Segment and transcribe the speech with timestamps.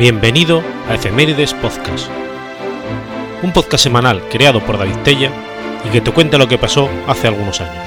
[0.00, 2.08] Bienvenido a Efemérides Podcast,
[3.42, 5.30] un podcast semanal creado por David Tella
[5.86, 7.84] y que te cuenta lo que pasó hace algunos años.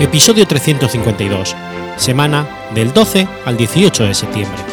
[0.00, 1.54] Episodio 352,
[1.98, 4.71] semana del 12 al 18 de septiembre.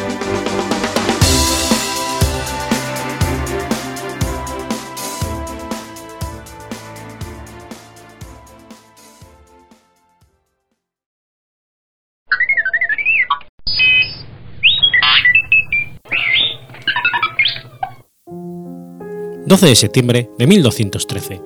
[19.50, 21.42] 12 de septiembre de 1213.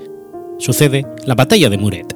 [0.59, 2.15] Sucede la Batalla de Muret.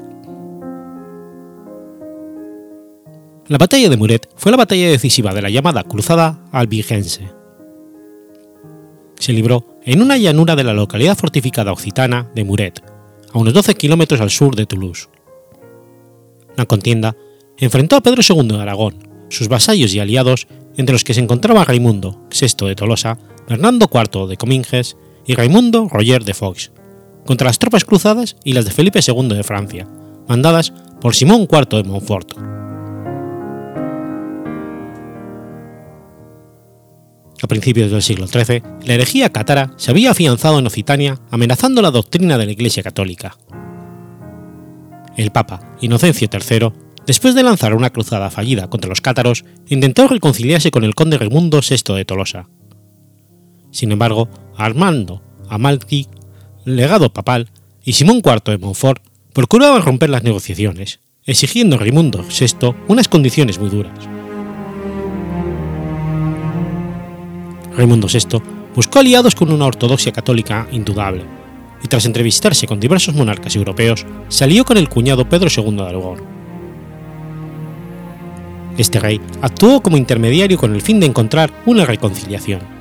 [3.47, 7.31] La Batalla de Muret fue la batalla decisiva de la llamada Cruzada Albigense.
[9.19, 12.83] Se libró en una llanura de la localidad fortificada occitana de Muret,
[13.33, 15.09] a unos 12 kilómetros al sur de Toulouse.
[16.59, 17.17] La contienda
[17.57, 21.65] enfrentó a Pedro II de Aragón, sus vasallos y aliados, entre los que se encontraba
[21.65, 24.99] Raimundo VI de Tolosa, Fernando IV de Cominges
[25.29, 26.73] y Raimundo Roger de Foix,
[27.25, 29.87] contra las tropas cruzadas y las de Felipe II de Francia,
[30.27, 32.33] mandadas por Simón IV de Montfort.
[37.41, 41.91] A principios del siglo XIII, la herejía cátara se había afianzado en Occitania amenazando la
[41.91, 43.37] doctrina de la Iglesia católica.
[45.15, 46.73] El Papa Inocencio III,
[47.07, 51.61] después de lanzar una cruzada fallida contra los cátaros, intentó reconciliarse con el conde Raimundo
[51.61, 52.49] VI de Tolosa.
[53.79, 56.09] Sin embargo, Armando Amalfi,
[56.65, 57.49] legado papal,
[57.85, 59.01] y Simón IV de Montfort
[59.33, 63.97] procuraban romper las negociaciones, exigiendo a Raimundo VI unas condiciones muy duras.
[67.77, 68.43] Raimundo VI
[68.75, 71.23] buscó aliados con una ortodoxia católica indudable,
[71.81, 76.19] y tras entrevistarse con diversos monarcas europeos, salió con el cuñado Pedro II de Aragón.
[78.77, 82.78] Este rey actuó como intermediario con el fin de encontrar una reconciliación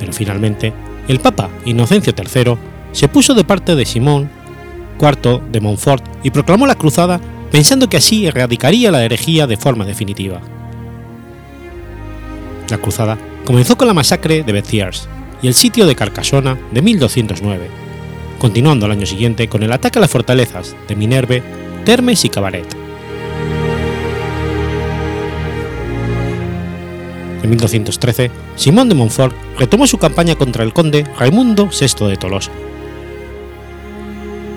[0.00, 0.72] pero finalmente
[1.06, 2.56] el Papa Inocencio III
[2.90, 4.28] se puso de parte de Simón
[4.98, 7.20] IV de Montfort y proclamó la cruzada
[7.52, 10.40] pensando que así erradicaría la herejía de forma definitiva.
[12.70, 15.08] La cruzada comenzó con la masacre de Béziers
[15.42, 17.68] y el sitio de Carcassona de 1209,
[18.38, 21.42] continuando al año siguiente con el ataque a las fortalezas de Minerve,
[21.84, 22.79] Termes y Cabaret.
[27.50, 32.52] En 1213, Simón de Montfort retomó su campaña contra el conde Raimundo VI de Tolosa.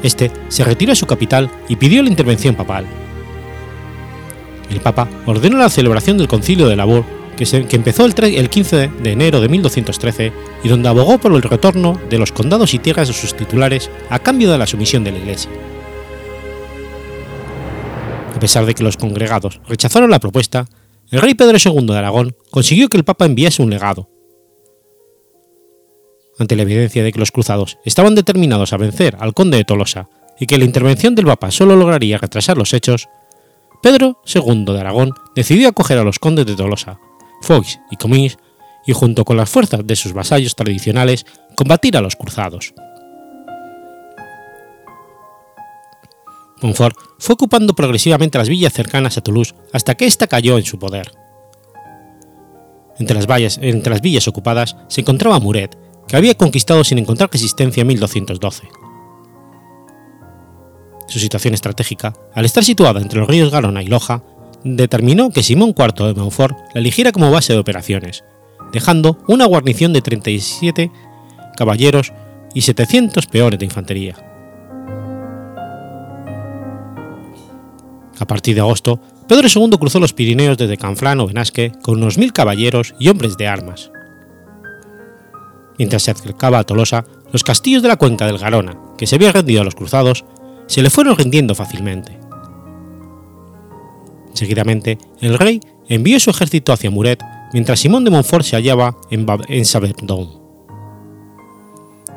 [0.04, 2.86] Este se retiró a su capital y pidió la intervención papal.
[4.70, 7.04] El Papa ordenó la celebración del Concilio de Labor,
[7.36, 10.32] que, empezó el, el 15 de enero de 1213
[10.64, 14.20] y donde abogó por el retorno de los condados y tierras de sus titulares a
[14.20, 15.50] cambio de la sumisión de la Iglesia.
[18.36, 20.68] A pesar de que los congregados rechazaron la propuesta,
[21.12, 24.10] el rey Pedro II de Aragón consiguió que el Papa enviase un legado.
[26.40, 30.10] Ante la evidencia de que los cruzados estaban determinados a vencer al conde de Tolosa
[30.40, 33.08] y que la intervención del Papa solo lograría retrasar los hechos,
[33.82, 37.00] Pedro II de Aragón decidió acoger a los condes de Tolosa,
[37.42, 38.38] Foix y Comines
[38.86, 41.26] y junto con las fuerzas de sus vasallos tradicionales
[41.56, 42.74] combatir a los cruzados.
[46.64, 50.80] Montfort fue ocupando progresivamente las villas cercanas a Toulouse hasta que ésta cayó en su
[50.80, 51.12] poder.
[53.00, 58.68] Entre las, villas ocupadas se encontraba Muret, que había conquistado sin encontrar resistencia en 1212.
[61.08, 64.24] Su situación estratégica, al estar situada entre los ríos Garona y Loja,
[64.64, 68.24] determinó que Simón IV de Montfort la eligiera como base de operaciones,
[68.72, 70.92] dejando una guarnición de 37
[71.58, 72.14] caballeros
[72.54, 74.33] y 700 peones de infantería.
[78.24, 82.18] A partir de agosto, Pedro II cruzó los Pirineos desde Canfrán o Benasque con unos
[82.18, 83.92] mil caballeros y hombres de armas.
[85.78, 87.04] Mientras se acercaba a Tolosa,
[87.34, 90.24] los castillos de la cuenca del Garona, que se habían rendido a los cruzados,
[90.68, 92.18] se le fueron rindiendo fácilmente.
[94.34, 95.60] Seguidamente, el rey
[95.90, 97.22] envió su ejército hacia Muret,
[97.52, 99.66] mientras Simón de Montfort se hallaba en, en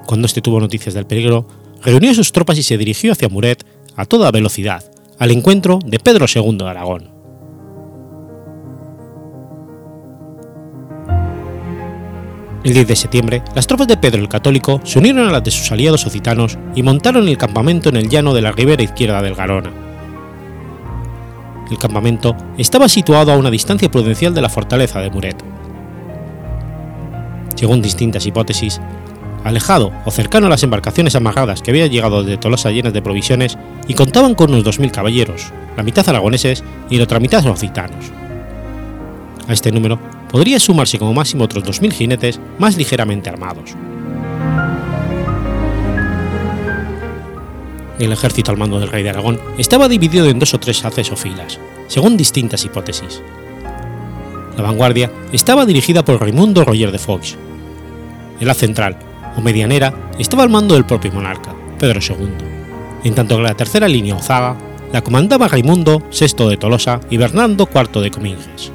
[0.07, 1.49] Cuando este tuvo noticias del peligro,
[1.83, 3.67] reunió sus tropas y se dirigió hacia Muret
[3.97, 4.85] a toda velocidad,
[5.19, 7.11] al encuentro de Pedro II de Aragón.
[12.65, 15.53] El 10 de septiembre, las tropas de Pedro el Católico se unieron a las de
[15.53, 19.37] sus aliados occitanos y montaron el campamento en el llano de la ribera izquierda del
[19.37, 19.71] Garona.
[21.71, 25.37] El campamento estaba situado a una distancia prudencial de la fortaleza de Muret.
[27.55, 28.81] Según distintas hipótesis,
[29.47, 33.57] alejado o cercano a las embarcaciones amarradas que habían llegado de Tolosa llenas de provisiones
[33.87, 38.07] y contaban con unos 2.000 caballeros, la mitad aragoneses y la otra mitad occitanos.
[39.47, 40.01] A este número
[40.31, 43.75] podría sumarse como máximo otros 2.000 jinetes más ligeramente armados.
[48.01, 51.11] El ejército al mando del rey de Aragón estaba dividido en dos o tres haces
[51.13, 53.23] o filas, según distintas hipótesis.
[54.57, 57.37] La vanguardia estaba dirigida por Raimundo Roger de Foix.
[58.41, 58.99] El haz central,
[59.37, 62.29] o medianera, estaba al mando del propio monarca, Pedro II,
[63.05, 64.21] en tanto que la tercera línea o
[64.93, 68.73] la comandaba Raimundo VI de Tolosa y Bernardo IV de Cominges.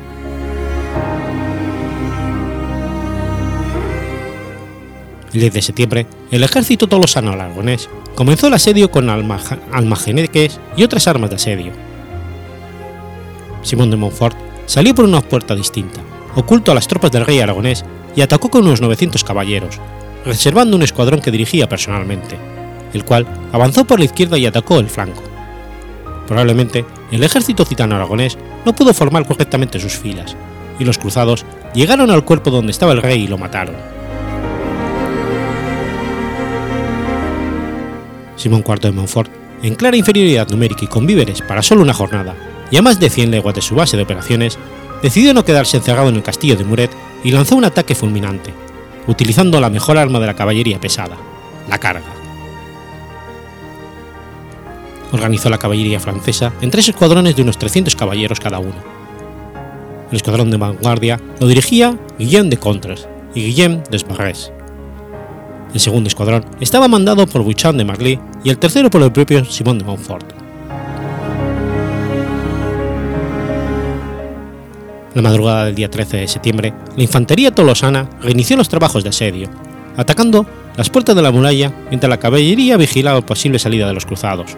[5.34, 11.08] El 10 de septiembre, el ejército tolosano aragonés comenzó el asedio con almageneques y otras
[11.08, 11.72] armas de asedio.
[13.64, 14.36] Simón de Montfort
[14.66, 16.02] salió por una puerta distinta,
[16.36, 19.80] oculto a las tropas del rey aragonés, y atacó con unos 900 caballeros,
[20.26, 22.38] reservando un escuadrón que dirigía personalmente,
[22.94, 25.24] el cual avanzó por la izquierda y atacó el flanco.
[26.28, 30.36] Probablemente el ejército citano aragonés no pudo formar correctamente sus filas,
[30.80, 33.76] y los cruzados llegaron al cuerpo donde estaba el rey y lo mataron.
[38.36, 39.32] Simón IV de Montfort,
[39.62, 42.36] en clara inferioridad numérica y con víveres para solo una jornada,
[42.72, 44.58] y a más de 100 leguas de su base de operaciones,
[45.04, 46.92] decidió no quedarse encerrado en el castillo de Muret
[47.24, 48.54] y lanzó un ataque fulminante,
[49.08, 51.18] utilizando la mejor arma de la caballería pesada,
[51.70, 52.06] la carga.
[55.12, 58.76] Organizó la caballería francesa en tres escuadrones de unos 300 caballeros cada uno.
[60.10, 64.52] El escuadrón de vanguardia lo dirigía Guillaume de Contres y Guillaume Desbarres,
[65.74, 69.46] el segundo escuadrón estaba mandado por Buchan de Marly y el tercero por el propio
[69.46, 70.41] Simón de Montfort.
[75.14, 79.50] La madrugada del día 13 de septiembre, la infantería tolosana reinició los trabajos de asedio,
[79.98, 80.46] atacando
[80.78, 84.56] las puertas de la muralla mientras la caballería vigilaba la posible salida de los cruzados.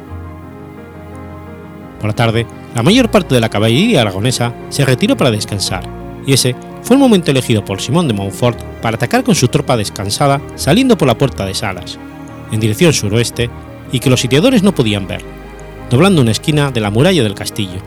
[2.00, 2.46] Por la tarde,
[2.76, 5.90] la mayor parte de la caballería aragonesa se retiró para descansar,
[6.28, 9.76] y ese fue el momento elegido por Simón de Montfort para atacar con su tropa
[9.76, 11.98] descansada saliendo por la puerta de Salas,
[12.52, 13.50] en dirección suroeste,
[13.92, 15.24] y que los sitiadores no podían ver,
[15.90, 17.82] doblando una esquina de la muralla del castillo,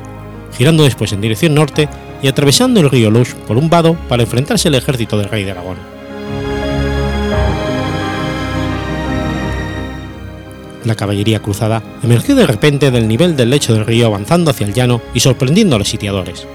[0.56, 1.88] girando después en dirección norte
[2.22, 5.50] y atravesando el río Luch por un vado para enfrentarse al ejército del rey de
[5.52, 5.76] Aragón.
[10.86, 14.72] La caballería cruzada emergió de repente del nivel del lecho del río avanzando hacia el
[14.72, 16.46] llano y sorprendiendo a los sitiadores.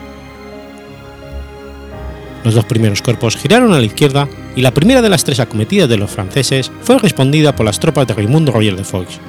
[2.45, 5.89] Los dos primeros cuerpos giraron a la izquierda y la primera de las tres acometidas
[5.89, 9.19] de los franceses fue respondida por las tropas de Raimundo Roger de Foix,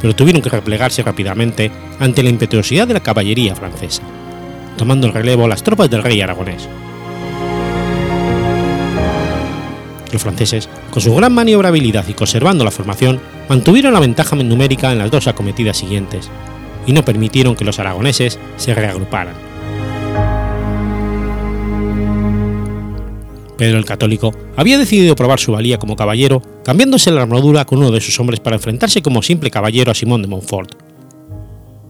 [0.00, 4.02] pero tuvieron que replegarse rápidamente ante la impetuosidad de la caballería francesa,
[4.76, 6.68] tomando el relevo las tropas del rey aragonés.
[10.12, 14.98] Los franceses, con su gran maniobrabilidad y conservando la formación, mantuvieron la ventaja numérica en
[14.98, 16.30] las dos acometidas siguientes,
[16.86, 19.34] y no permitieron que los aragoneses se reagruparan.
[23.56, 27.90] Pedro el Católico había decidido probar su valía como caballero, cambiándose la armadura con uno
[27.90, 30.91] de sus hombres para enfrentarse como simple caballero a Simón de Montfort.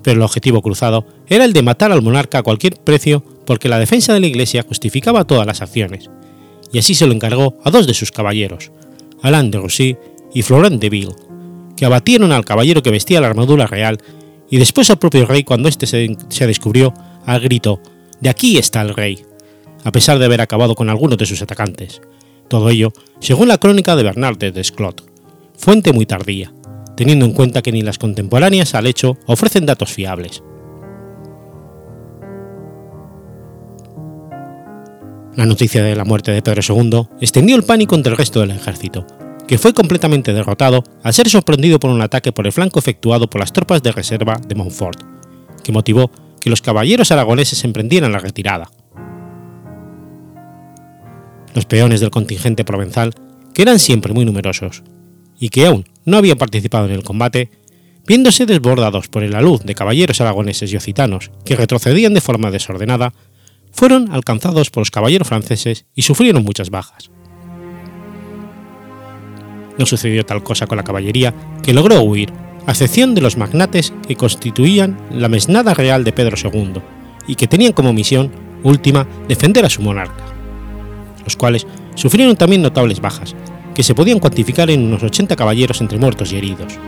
[0.02, 3.78] Pero el objetivo cruzado era el de matar al monarca a cualquier precio porque la
[3.78, 6.10] defensa de la Iglesia justificaba todas las acciones,
[6.72, 8.72] y así se lo encargó a dos de sus caballeros,
[9.20, 9.96] Alain de Roussy
[10.32, 11.14] y Florent de Ville,
[11.76, 13.98] que abatieron al caballero que vestía la armadura real
[14.50, 16.92] y después al propio rey cuando éste se, descubrió
[17.24, 17.80] al grito
[18.20, 19.24] De aquí está el rey
[19.84, 22.00] a pesar de haber acabado con algunos de sus atacantes.
[22.48, 25.02] Todo ello, según la crónica de Bernard de Desclot,
[25.56, 26.52] fuente muy tardía,
[27.02, 30.40] teniendo en cuenta que ni las contemporáneas al hecho ofrecen datos fiables.
[35.34, 38.52] La noticia de la muerte de Pedro II extendió el pánico entre el resto del
[38.52, 39.04] ejército,
[39.48, 43.40] que fue completamente derrotado al ser sorprendido por un ataque por el flanco efectuado por
[43.40, 45.00] las tropas de reserva de Montfort,
[45.64, 46.08] que motivó
[46.40, 48.70] que los caballeros aragoneses emprendieran la retirada
[51.52, 53.12] los peones del contingente provenzal,
[53.52, 54.84] que eran siempre muy numerosos,
[55.42, 57.50] y que aún no habían participado en el combate,
[58.06, 63.12] viéndose desbordados por el alud de caballeros aragoneses y occitanos que retrocedían de forma desordenada,
[63.72, 67.10] fueron alcanzados por los caballeros franceses y sufrieron muchas bajas.
[69.78, 72.32] No sucedió tal cosa con la caballería, que logró huir,
[72.68, 76.80] a excepción de los magnates que constituían la mesnada real de Pedro II,
[77.26, 78.30] y que tenían como misión
[78.62, 80.32] última defender a su monarca
[81.24, 83.34] los cuales sufrieron también notables bajas,
[83.74, 86.78] que se podían cuantificar en unos 80 caballeros entre muertos y heridos.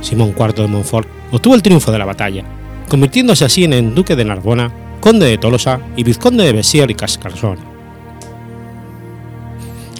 [0.00, 2.44] Simón IV de Montfort obtuvo el triunfo de la batalla,
[2.88, 6.94] convirtiéndose así en el duque de Narbona, conde de Tolosa y vizconde de Bessier y
[6.94, 7.60] Cascarsone.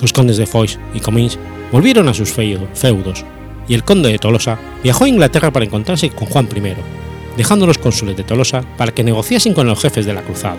[0.01, 1.39] Los condes de Foix y Comines
[1.71, 3.25] volvieron a sus feudos,
[3.69, 6.75] y el conde de Tolosa viajó a Inglaterra para encontrarse con Juan I,
[7.37, 10.59] dejando los cónsules de Tolosa para que negociasen con los jefes de la cruzada.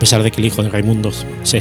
[0.00, 1.12] Pesar de que el hijo de Raimundo
[1.44, 1.60] VI,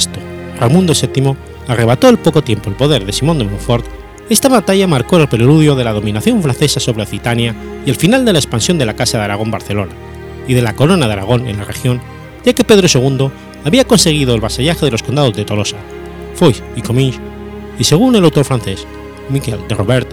[0.60, 1.36] Raimundo VII,
[1.68, 3.86] arrebató al poco tiempo el poder de Simón de Montfort,
[4.30, 7.56] esta batalla marcó el preludio de la dominación francesa sobre Occitania
[7.86, 9.92] y el final de la expansión de la Casa de Aragón-Barcelona
[10.48, 12.00] y de la Corona de Aragón en la región,
[12.46, 13.30] ya que Pedro II
[13.66, 15.78] había conseguido el vasallaje de los condados de Tolosa,
[16.36, 17.20] Foix y Comminges,
[17.78, 18.86] y según el autor francés
[19.30, 20.10] Michel de Robert,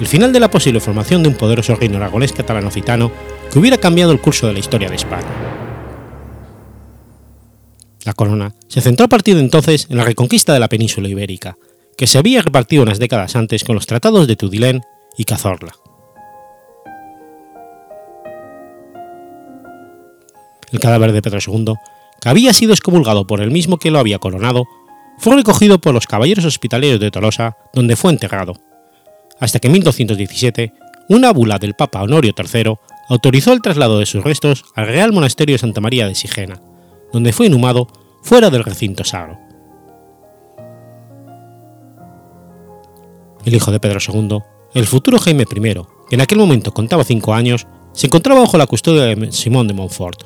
[0.00, 3.10] el final de la posible formación de un poderoso reino aragonés catalano-occitano
[3.52, 5.65] que hubiera cambiado el curso de la historia de España.
[8.06, 11.58] La corona se centró a partir de entonces en la reconquista de la península ibérica,
[11.96, 14.82] que se había repartido unas décadas antes con los tratados de Tudilén
[15.18, 15.72] y Cazorla.
[20.70, 21.74] El cadáver de Pedro II,
[22.20, 24.66] que había sido excomulgado por el mismo que lo había coronado,
[25.18, 28.54] fue recogido por los caballeros hospitalarios de Tolosa, donde fue enterrado,
[29.40, 30.72] hasta que en 1217
[31.08, 32.74] una bula del Papa Honorio III
[33.08, 36.60] autorizó el traslado de sus restos al Real Monasterio de Santa María de Sigena,
[37.12, 37.88] donde fue inhumado
[38.22, 39.38] fuera del recinto sagro.
[43.44, 44.40] El hijo de Pedro II,
[44.74, 45.60] el futuro Jaime I,
[46.08, 49.74] que en aquel momento contaba cinco años, se encontraba bajo la custodia de Simón de
[49.74, 50.24] Montfort.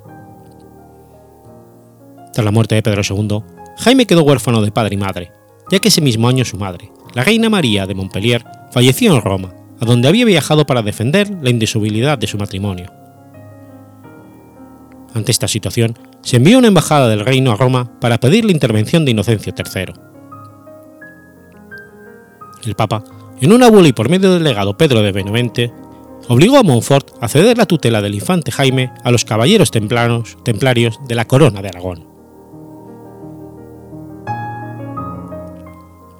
[2.32, 3.42] Tras la muerte de Pedro II,
[3.78, 5.32] Jaime quedó huérfano de padre y madre,
[5.70, 9.54] ya que ese mismo año su madre, la reina María de Montpellier, falleció en Roma,
[9.80, 12.90] a donde había viajado para defender la indisolubilidad de su matrimonio.
[15.14, 19.04] Ante esta situación, se envió una embajada del reino a Roma para pedir la intervención
[19.04, 19.94] de Inocencio III.
[22.64, 23.02] El Papa,
[23.40, 25.72] en una bula y por medio del legado Pedro de Benevente,
[26.28, 31.14] obligó a Montfort a ceder la tutela del infante Jaime a los caballeros templarios de
[31.14, 32.06] la corona de Aragón.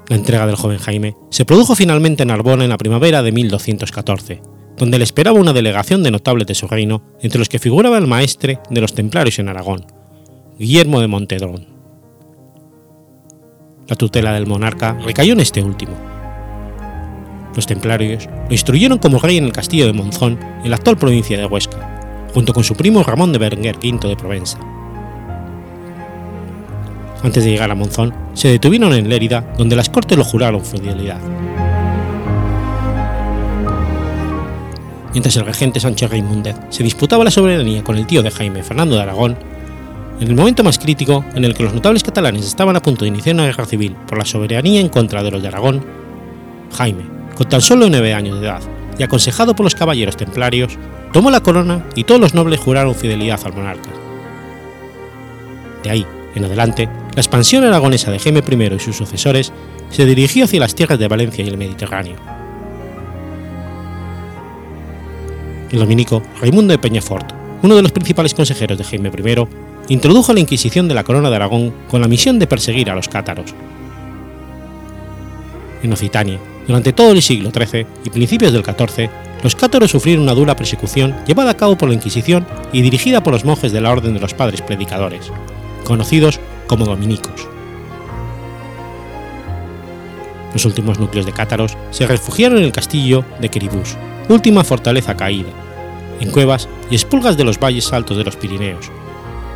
[0.08, 4.42] La entrega del joven Jaime se produjo finalmente en Arbona en la primavera de 1214,
[4.80, 8.06] donde le esperaba una delegación de notables de su reino, entre los que figuraba el
[8.06, 9.84] maestre de los templarios en Aragón,
[10.58, 11.66] Guillermo de Montedrón.
[13.86, 15.92] La tutela del monarca recayó en este último.
[17.54, 21.36] Los templarios lo instruyeron como rey en el castillo de Monzón, en la actual provincia
[21.36, 24.58] de Huesca, junto con su primo Ramón de Berenguer V de Provenza.
[27.22, 31.20] Antes de llegar a Monzón, se detuvieron en Lérida, donde las cortes lo juraron fidelidad.
[35.12, 38.96] Mientras el regente Sánchez Raimúndez se disputaba la soberanía con el tío de Jaime, Fernando
[38.96, 39.36] de Aragón,
[40.20, 43.08] en el momento más crítico en el que los notables catalanes estaban a punto de
[43.08, 45.84] iniciar una guerra civil por la soberanía en contra de los de Aragón,
[46.76, 48.62] Jaime, con tan solo nueve años de edad
[48.98, 50.78] y aconsejado por los caballeros templarios,
[51.12, 53.90] tomó la corona y todos los nobles juraron fidelidad al monarca.
[55.82, 59.52] De ahí en adelante, la expansión aragonesa de Jaime I y sus sucesores
[59.90, 62.39] se dirigió hacia las tierras de Valencia y el Mediterráneo.
[65.70, 70.40] El dominico Raimundo de Peñafort, uno de los principales consejeros de Jaime I, introdujo la
[70.40, 73.54] Inquisición de la Corona de Aragón con la misión de perseguir a los cátaros.
[75.82, 79.08] En Occitania, durante todo el siglo XIII y principios del XIV,
[79.44, 83.32] los cátaros sufrieron una dura persecución llevada a cabo por la Inquisición y dirigida por
[83.32, 85.30] los monjes de la Orden de los Padres Predicadores,
[85.84, 87.48] conocidos como dominicos.
[90.60, 93.96] Los últimos núcleos de cátaros se refugiaron en el castillo de Queribús,
[94.28, 95.48] última fortaleza caída,
[96.20, 98.92] en cuevas y espulgas de los valles altos de los Pirineos,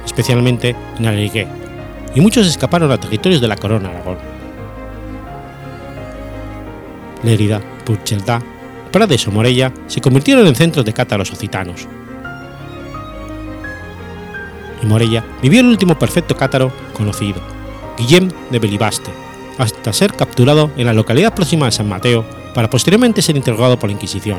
[0.06, 1.46] especialmente en Aligué,
[2.14, 4.16] y muchos escaparon a territorios de la corona Aragón.
[7.22, 8.40] Lérida, Purcheldá,
[8.90, 11.86] Prades o Morella se convirtieron en centros de cátaros occitanos,
[14.84, 17.42] Morella vivió el último perfecto cátaro conocido,
[17.98, 19.23] Guillem de Belibaste,
[19.58, 23.88] hasta ser capturado en la localidad próxima de San Mateo para posteriormente ser interrogado por
[23.88, 24.38] la Inquisición,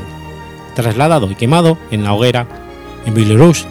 [0.76, 2.48] trasladado y quemado en la hoguera
[3.06, 3.66] en Villerouge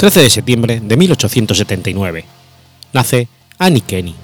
[0.00, 2.24] 13 de septiembre de 1879.
[2.94, 3.28] Nace
[3.58, 4.14] Annie Kenny.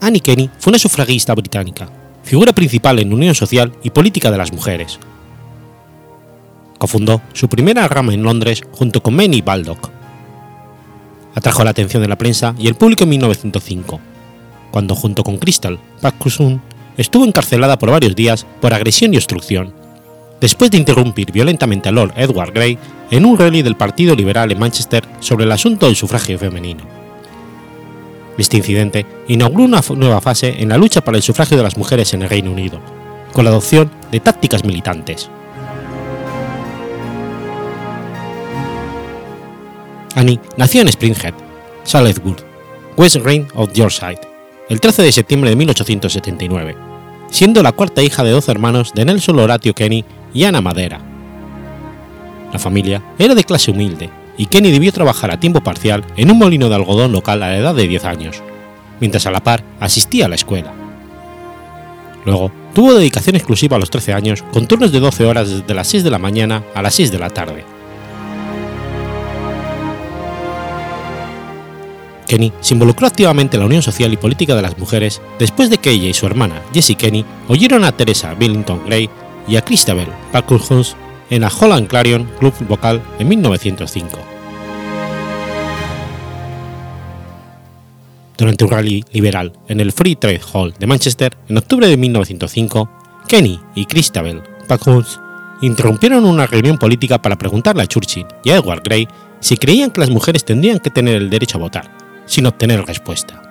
[0.00, 1.90] Annie Kenny fue una sufragista británica,
[2.22, 4.98] figura principal en la Unión Social y Política de las Mujeres.
[6.78, 9.90] Cofundó su primera rama en Londres junto con Manny Baldock.
[11.34, 14.00] Atrajo la atención de la prensa y el público en 1905,
[14.70, 16.62] cuando junto con Crystal Parkinson
[16.96, 19.74] estuvo encarcelada por varios días por agresión y obstrucción,
[20.40, 22.78] después de interrumpir violentamente a Lord Edward Grey
[23.10, 26.82] en un rally del Partido Liberal en Manchester sobre el asunto del sufragio femenino.
[28.38, 32.14] Este incidente inauguró una nueva fase en la lucha para el sufragio de las mujeres
[32.14, 32.80] en el Reino Unido,
[33.32, 35.28] con la adopción de tácticas militantes.
[40.14, 41.34] Annie nació en Springhead,
[41.84, 42.38] Saleswood,
[42.96, 44.20] West Rain of Yorkshire,
[44.68, 46.76] el 13 de septiembre de 1879,
[47.30, 51.00] siendo la cuarta hija de 12 hermanos de Nelson Horatio Kenny y Ana Madera.
[52.52, 56.38] La familia era de clase humilde y Kenny debió trabajar a tiempo parcial en un
[56.38, 58.42] molino de algodón local a la edad de 10 años,
[58.98, 60.72] mientras a la par asistía a la escuela.
[62.24, 65.88] Luego tuvo dedicación exclusiva a los 13 años con turnos de 12 horas desde las
[65.88, 67.64] 6 de la mañana a las 6 de la tarde.
[72.26, 75.78] Kenny se involucró activamente en la unión social y política de las mujeres después de
[75.78, 79.10] que ella y su hermana Jessie Kenny oyeron a Teresa Billington Gray
[79.50, 80.94] y a Christabel Parkhurst
[81.28, 84.18] en la Holland Clarion Club Vocal en 1905.
[88.38, 92.88] Durante un rally liberal en el Free Trade Hall de Manchester en octubre de 1905,
[93.28, 95.18] Kenny y Christabel Parkhurst
[95.60, 99.08] interrumpieron una reunión política para preguntarle a Churchill y a Edward Grey
[99.40, 101.90] si creían que las mujeres tendrían que tener el derecho a votar,
[102.24, 103.42] sin obtener respuesta.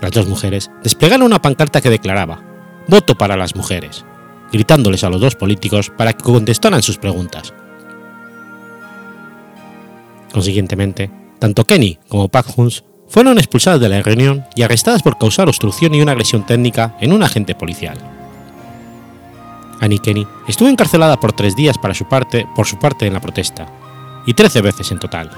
[0.00, 2.55] Las dos mujeres desplegaron una pancarta que declaraba
[2.88, 4.04] Voto para las mujeres,
[4.52, 7.52] gritándoles a los dos políticos para que contestaran sus preguntas.
[10.32, 15.94] Consiguientemente, tanto Kenny como Huns fueron expulsadas de la reunión y arrestadas por causar obstrucción
[15.94, 17.98] y una agresión técnica en un agente policial.
[19.80, 23.20] Annie Kenny estuvo encarcelada por tres días para su parte, por su parte en la
[23.20, 23.66] protesta,
[24.26, 25.30] y trece veces en total.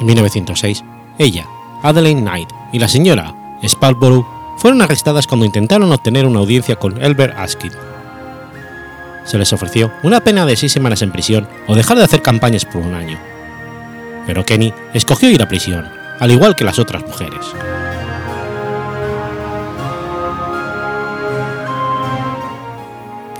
[0.00, 0.84] En 1906,
[1.18, 1.46] ella,
[1.88, 3.34] Adelaine Knight y la señora
[3.66, 4.26] Spalborough
[4.58, 7.72] fueron arrestadas cuando intentaron obtener una audiencia con Elbert Askid.
[9.24, 12.64] Se les ofreció una pena de seis semanas en prisión o dejar de hacer campañas
[12.64, 13.18] por un año.
[14.26, 17.44] Pero Kenny escogió ir a prisión, al igual que las otras mujeres.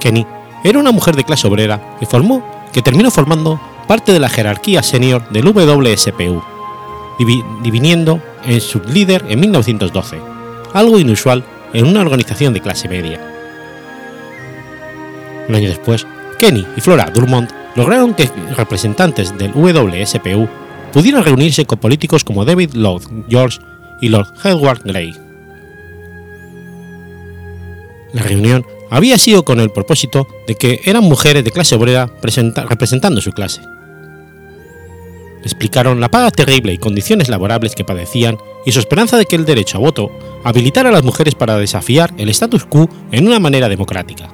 [0.01, 0.27] Kenny
[0.65, 4.83] era una mujer de clase obrera y formó que terminó formando parte de la jerarquía
[4.83, 6.43] senior del WSPU,
[7.63, 10.19] diviniendo en sublíder en 1912,
[10.73, 13.21] algo inusual en una organización de clase media.
[15.49, 16.07] Un año después,
[16.39, 20.49] Kenny y Flora Durmont lograron que representantes del WSPU
[20.93, 23.59] pudieran reunirse con políticos como David Lloyd George
[24.01, 25.15] y Lord Edward Grey.
[28.13, 33.21] La reunión había sido con el propósito de que eran mujeres de clase obrera representando
[33.21, 33.61] su clase
[35.47, 39.45] explicaron la paga terrible y condiciones laborables que padecían y su esperanza de que el
[39.45, 40.11] derecho a voto
[40.43, 44.29] habilitara a las mujeres para desafiar el status quo en una manera democrática.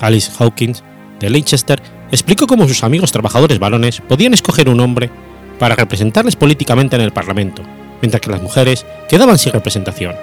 [0.00, 0.84] Alice Hawkins,
[1.18, 5.10] de Leicester, explicó cómo sus amigos trabajadores varones podían escoger un hombre
[5.58, 7.62] para representarles políticamente en el Parlamento,
[8.00, 10.14] mientras que las mujeres quedaban sin representación.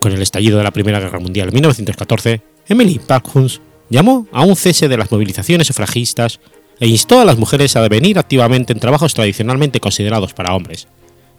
[0.00, 3.60] Con el estallido de la Primera Guerra Mundial en 1914, Emily Parkhurst
[3.92, 6.40] llamó a un cese de las movilizaciones sufragistas
[6.80, 10.88] e instó a las mujeres a devenir activamente en trabajos tradicionalmente considerados para hombres,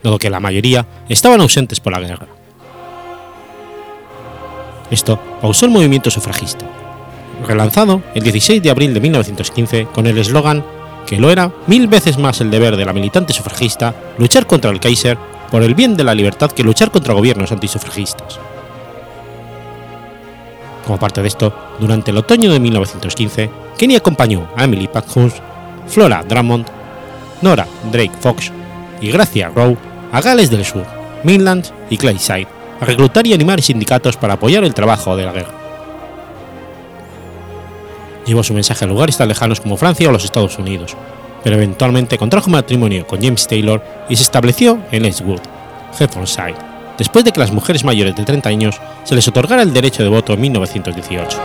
[0.03, 2.27] dado que la mayoría estaban ausentes por la guerra.
[4.91, 6.65] Esto pausó el movimiento sufragista,
[7.47, 10.63] relanzado el 16 de abril de 1915 con el eslogan
[11.07, 14.79] que lo era mil veces más el deber de la militante sufragista luchar contra el
[14.79, 15.17] Kaiser
[15.49, 18.39] por el bien de la libertad que luchar contra gobiernos antisufragistas.
[20.86, 25.38] Como parte de esto, durante el otoño de 1915, Kenny acompañó a Emily Parkhurst,
[25.88, 26.65] Flora Drummond,
[27.41, 28.52] Nora Drake Fox
[29.02, 29.78] y Gracia Rowe
[30.12, 30.86] a Gales del Sur,
[31.24, 32.48] Midlands y Clayside
[32.80, 35.54] a reclutar y animar sindicatos para apoyar el trabajo de la guerra.
[38.26, 40.96] Llevó su mensaje a lugares tan lejanos como Francia o los Estados Unidos,
[41.43, 45.41] pero eventualmente contrajo matrimonio con James Taylor y se estableció en Edgewood,
[46.00, 50.03] Hertfordshire después de que las mujeres mayores de 30 años se les otorgara el derecho
[50.03, 51.38] de voto en 1918.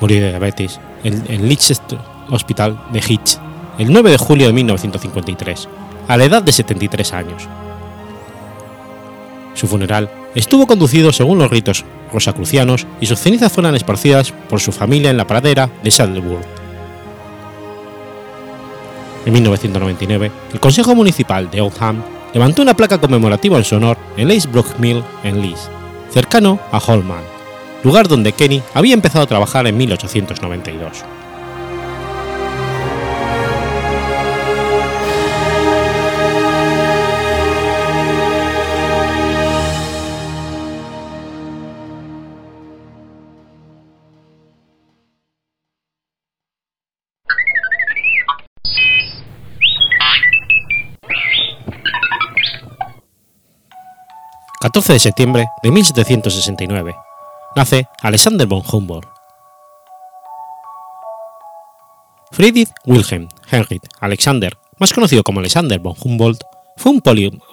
[0.00, 1.98] Murió de diabetes en el Leicester
[2.30, 3.38] Hospital de Hitch
[3.78, 5.68] el 9 de julio de 1953,
[6.08, 7.48] a la edad de 73 años.
[9.54, 14.72] Su funeral estuvo conducido según los ritos rosacrucianos y sus cenizas fueron esparcidas por su
[14.72, 16.63] familia en la pradera de Saddleburg.
[19.26, 22.02] En 1999, el Consejo Municipal de Oldham
[22.34, 25.70] levantó una placa conmemorativa en su honor en Lacebrook Mill en Leeds,
[26.10, 27.22] cercano a Holman,
[27.82, 31.04] lugar donde Kenny había empezado a trabajar en 1892.
[54.64, 56.96] 14 de septiembre de 1769.
[57.54, 59.06] Nace Alexander von Humboldt.
[62.30, 66.40] Friedrich Wilhelm Heinrich Alexander, más conocido como Alexander von Humboldt,
[66.78, 67.02] fue un,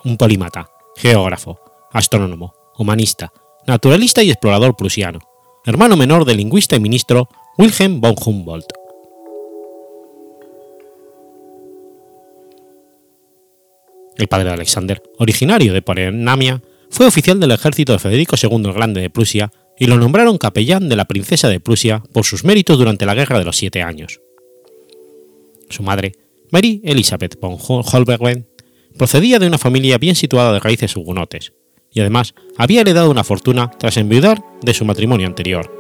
[0.06, 1.60] un polímata, geógrafo,
[1.92, 3.34] astrónomo, humanista,
[3.68, 5.20] naturalista y explorador prusiano,
[5.66, 8.72] hermano menor del lingüista y ministro Wilhelm von Humboldt.
[14.16, 18.74] El padre de Alexander, originario de Pomerania, fue oficial del ejército de Federico II el
[18.74, 22.78] Grande de Prusia y lo nombraron capellán de la princesa de Prusia por sus méritos
[22.78, 24.20] durante la Guerra de los Siete Años.
[25.70, 26.12] Su madre,
[26.52, 28.46] Mary Elizabeth von Holbergen,
[28.98, 31.54] procedía de una familia bien situada de raíces hugonotes,
[31.94, 35.72] y además había heredado una fortuna tras enviudar de su matrimonio anterior.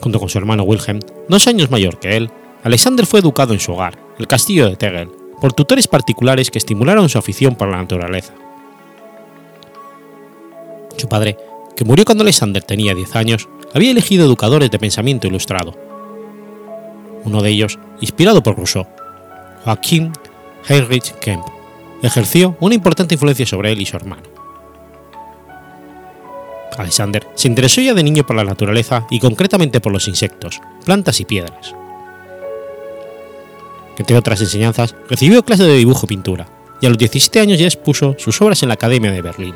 [0.00, 2.30] Junto con su hermano Wilhelm, dos años mayor que él,
[2.64, 7.08] Alexander fue educado en su hogar, el castillo de Tegel, por tutores particulares que estimularon
[7.08, 8.34] su afición por la naturaleza.
[10.96, 11.36] Su padre,
[11.76, 15.74] que murió cuando Alexander tenía 10 años, había elegido educadores de pensamiento ilustrado.
[17.24, 18.86] Uno de ellos, inspirado por Rousseau,
[19.64, 20.12] Joachim
[20.68, 21.44] Heinrich Kemp,
[22.02, 24.22] ejerció una importante influencia sobre él y su hermano.
[26.76, 31.18] Alexander se interesó ya de niño por la naturaleza y concretamente por los insectos, plantas
[31.20, 31.74] y piedras
[33.98, 36.46] entre otras enseñanzas, recibió clases de dibujo y pintura,
[36.80, 39.54] y a los 17 años ya expuso sus obras en la Academia de Berlín.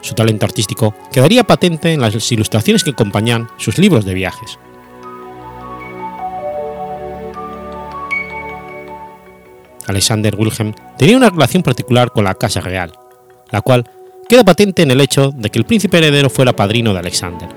[0.00, 4.58] Su talento artístico quedaría patente en las ilustraciones que acompañan sus libros de viajes.
[9.86, 12.92] Alexander Wilhelm tenía una relación particular con la Casa Real,
[13.50, 13.88] la cual
[14.28, 17.48] queda patente en el hecho de que el príncipe heredero fuera padrino de Alexander.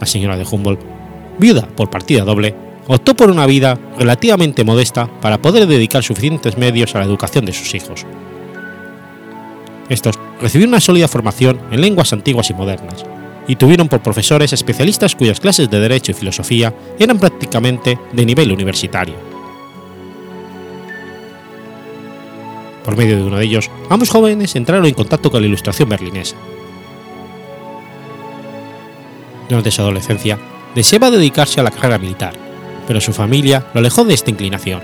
[0.00, 0.93] La señora de Humboldt
[1.38, 2.54] viuda por partida doble,
[2.86, 7.52] optó por una vida relativamente modesta para poder dedicar suficientes medios a la educación de
[7.52, 8.04] sus hijos.
[9.88, 13.04] Estos recibieron una sólida formación en lenguas antiguas y modernas,
[13.46, 18.52] y tuvieron por profesores especialistas cuyas clases de Derecho y Filosofía eran prácticamente de nivel
[18.52, 19.14] universitario.
[22.84, 26.36] Por medio de uno de ellos, ambos jóvenes entraron en contacto con la ilustración berlinesa.
[29.48, 30.38] Durante su adolescencia,
[30.74, 32.34] deseaba dedicarse a la carrera militar,
[32.86, 34.80] pero su familia lo alejó de esta inclinación.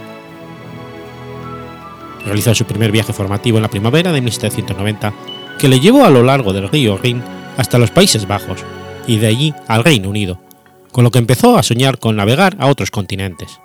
[2.25, 5.13] Realizó su primer viaje formativo en la primavera de 1790,
[5.59, 7.23] que le llevó a lo largo del río Rin
[7.57, 8.61] hasta los Países Bajos
[9.07, 10.41] y de allí al Reino Unido,
[10.93, 13.61] con lo que empezó a soñar con navegar a otros continentes.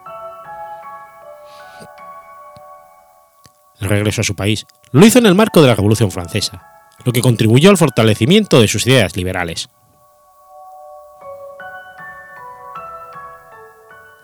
[3.80, 6.64] El regreso a su país lo hizo en el marco de la Revolución Francesa,
[7.04, 9.70] lo que contribuyó al fortalecimiento de sus ideas liberales.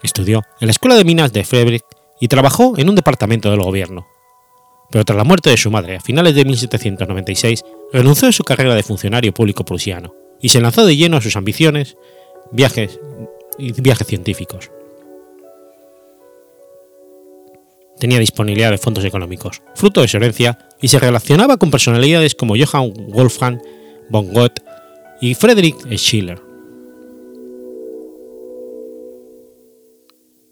[0.04, 1.86] Estudió en la Escuela de Minas de Frederick
[2.20, 4.08] y trabajó en un departamento del gobierno.
[4.90, 8.76] Pero tras la muerte de su madre a finales de 1796, renunció a su carrera
[8.76, 11.96] de funcionario público prusiano y se lanzó de lleno a sus ambiciones
[12.52, 13.00] viajes
[13.58, 14.72] y viajes científicos.
[18.00, 22.56] Tenía disponibilidad de fondos económicos, fruto de su herencia, y se relacionaba con personalidades como
[22.58, 23.62] Johann Wolfgang
[24.10, 24.62] von Goethe
[25.22, 26.51] y Friedrich Schiller.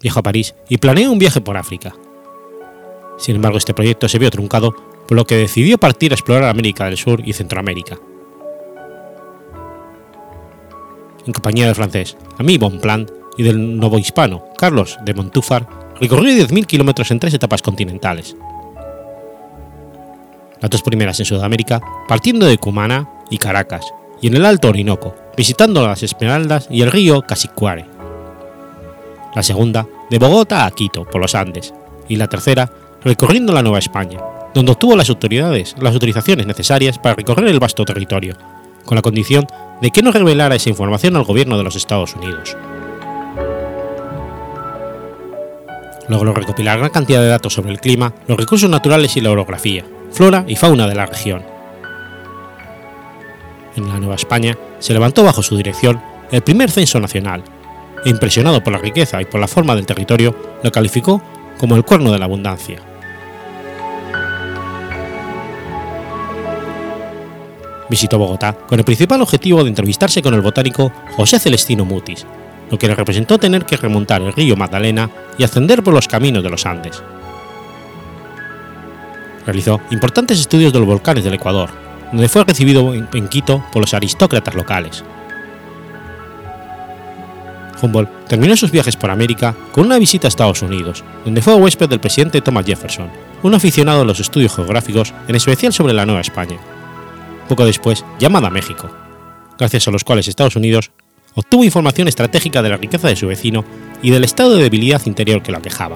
[0.01, 1.95] Viajó a París y planeó un viaje por África.
[3.17, 4.73] Sin embargo, este proyecto se vio truncado,
[5.07, 7.99] por lo que decidió partir a explorar América del Sur y Centroamérica.
[11.25, 15.67] En compañía del francés Ami Bonpland y del novohispano Carlos de Montúfar,
[15.99, 18.35] recorrió 10.000 kilómetros en tres etapas continentales.
[20.62, 23.85] Las dos primeras en Sudamérica, partiendo de Cumaná y Caracas,
[24.21, 27.98] y en el Alto Orinoco, visitando las Esmeraldas y el río Casicuare
[29.35, 31.73] la segunda de Bogotá a Quito por los Andes
[32.07, 32.71] y la tercera
[33.03, 34.19] recorriendo la Nueva España,
[34.53, 38.35] donde obtuvo las autoridades las autorizaciones necesarias para recorrer el vasto territorio,
[38.85, 39.45] con la condición
[39.81, 42.57] de que no revelara esa información al gobierno de los Estados Unidos.
[46.07, 49.85] Logró recopilar gran cantidad de datos sobre el clima, los recursos naturales y la orografía,
[50.11, 51.43] flora y fauna de la región.
[53.75, 57.43] En la Nueva España se levantó bajo su dirección el primer censo nacional,
[58.05, 61.21] impresionado por la riqueza y por la forma del territorio, lo calificó
[61.57, 62.81] como el cuerno de la abundancia.
[67.89, 72.25] Visitó Bogotá con el principal objetivo de entrevistarse con el botánico José Celestino Mutis,
[72.69, 76.43] lo que le representó tener que remontar el río Magdalena y ascender por los caminos
[76.43, 77.01] de los Andes.
[79.45, 81.71] Realizó importantes estudios de los volcanes del Ecuador,
[82.12, 85.03] donde fue recibido en Quito por los aristócratas locales.
[87.81, 91.89] Humboldt terminó sus viajes por América con una visita a Estados Unidos, donde fue huésped
[91.89, 93.09] del presidente Thomas Jefferson,
[93.43, 96.57] un aficionado a los estudios geográficos, en especial sobre la Nueva España.
[97.47, 98.89] Poco después, llamada México,
[99.57, 100.91] gracias a los cuales Estados Unidos
[101.35, 103.63] obtuvo información estratégica de la riqueza de su vecino
[104.01, 105.95] y del estado de debilidad interior que la quejaba.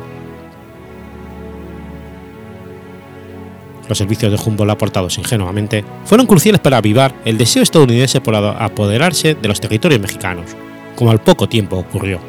[3.87, 9.35] Los servicios de Humboldt aportados ingenuamente fueron cruciales para avivar el deseo estadounidense por apoderarse
[9.35, 10.55] de los territorios mexicanos,
[10.95, 12.19] como al poco tiempo ocurrió.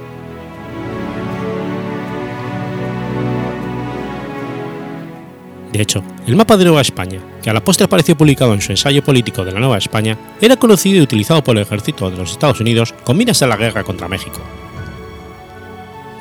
[5.74, 8.70] De hecho, el mapa de Nueva España, que a la postre apareció publicado en su
[8.70, 12.30] ensayo político de la Nueva España, era conocido y utilizado por el ejército de los
[12.30, 14.40] Estados Unidos con miras a la guerra contra México.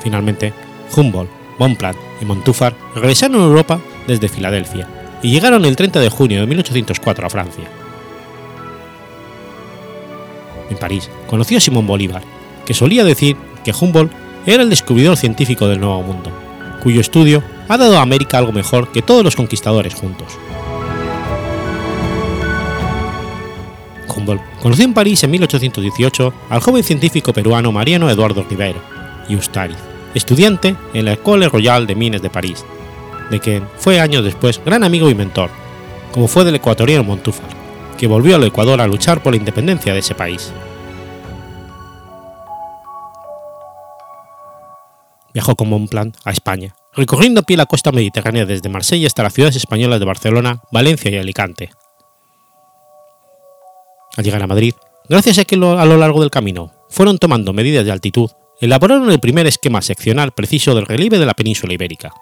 [0.02, 0.52] Finalmente,
[0.96, 4.88] Humboldt, Bonpland y Montúfar regresaron a Europa desde Filadelfia
[5.22, 7.64] y llegaron el 30 de junio de 1804 a Francia.
[10.68, 12.22] En París conoció a Simón Bolívar,
[12.66, 14.12] que solía decir que Humboldt
[14.46, 16.30] era el descubridor científico del Nuevo Mundo,
[16.82, 20.38] cuyo estudio ha dado a América algo mejor que todos los conquistadores juntos.
[24.14, 28.80] Humboldt conoció en París en 1818 al joven científico peruano Mariano Eduardo Rivero
[29.28, 29.74] y Ustari,
[30.14, 32.64] estudiante en la École Royale de Mines de París,
[33.30, 35.50] de quien fue años después gran amigo y mentor,
[36.12, 37.48] como fue del ecuatoriano Montúfar,
[37.96, 40.52] que volvió al Ecuador a luchar por la independencia de ese país.
[45.34, 49.56] Viajó con Bonpland a España, recorriendo pie la costa mediterránea desde Marsella hasta las ciudades
[49.56, 51.70] españolas de Barcelona, Valencia y Alicante.
[54.16, 54.74] Al llegar a Madrid,
[55.08, 59.18] gracias a que a lo largo del camino fueron tomando medidas de altitud, elaboraron el
[59.18, 62.14] primer esquema seccional preciso del relieve de la península ibérica.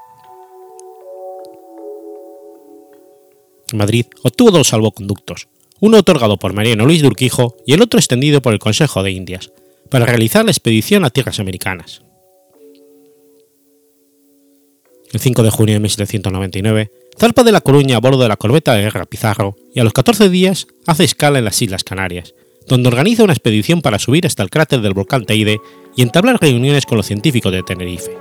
[3.74, 5.48] Madrid obtuvo dos salvoconductos,
[5.80, 7.10] uno otorgado por Mariano Luis de
[7.66, 9.52] y el otro extendido por el Consejo de Indias,
[9.90, 12.02] para realizar la expedición a tierras americanas.
[15.12, 18.72] El 5 de junio de 1799, zarpa de La Coruña a bordo de la corbeta
[18.72, 22.34] de guerra Pizarro y a los 14 días hace escala en las Islas Canarias,
[22.66, 25.58] donde organiza una expedición para subir hasta el cráter del volcán Teide
[25.94, 28.16] y entablar reuniones con los científicos de Tenerife.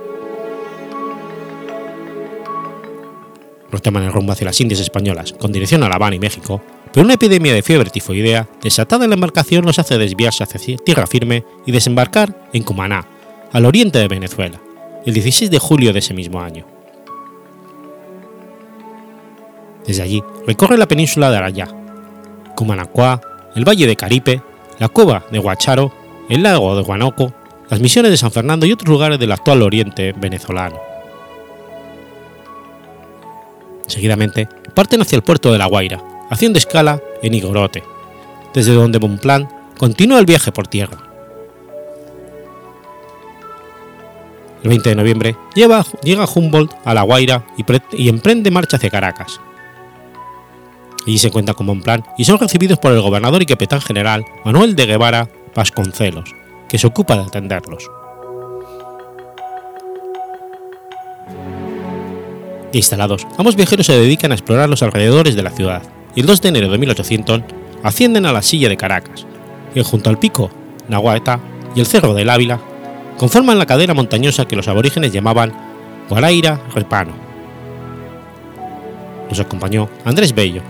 [3.70, 7.06] Retoman el rumbo hacia las Indias españolas, con dirección a La Habana y México, pero
[7.06, 11.42] una epidemia de fiebre tifoidea desatada en la embarcación los hace desviarse hacia tierra firme
[11.64, 13.08] y desembarcar en Cumaná,
[13.50, 14.60] al oriente de Venezuela,
[15.06, 16.71] el 16 de julio de ese mismo año.
[19.86, 21.68] Desde allí recorre la península de Arayá,
[22.54, 23.20] Cumanacuá,
[23.54, 24.42] el valle de Caripe,
[24.78, 25.92] la cueva de Guacharo,
[26.28, 27.32] el lago de Guanoco,
[27.68, 30.78] las misiones de San Fernando y otros lugares del actual oriente venezolano.
[33.86, 37.82] Seguidamente parten hacia el puerto de La Guaira, haciendo escala en Igorote,
[38.54, 40.98] desde donde Bonpland continúa el viaje por tierra.
[44.62, 45.84] El 20 de noviembre llega
[46.34, 47.44] Humboldt a La Guaira
[47.92, 49.40] y emprende marcha hacia Caracas,
[51.06, 54.24] Allí se cuenta con un plan y son recibidos por el gobernador y capitán general
[54.44, 56.34] Manuel de Guevara Vasconcelos,
[56.68, 57.90] que se ocupa de atenderlos.
[62.72, 65.82] Instalados, ambos viajeros se dedican a explorar los alrededores de la ciudad
[66.14, 67.42] y el 2 de enero de 1800
[67.82, 69.26] ascienden a la silla de Caracas,
[69.74, 70.50] que junto al pico
[70.88, 71.40] Nahuatl
[71.74, 72.60] y el cerro del Ávila
[73.18, 75.52] conforman la cadera montañosa que los aborígenes llamaban
[76.08, 77.12] Guaraira Repano.
[79.28, 80.62] Nos acompañó Andrés Bello,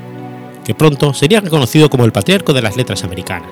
[0.64, 3.50] que pronto sería reconocido como el patriarca de las letras americanas.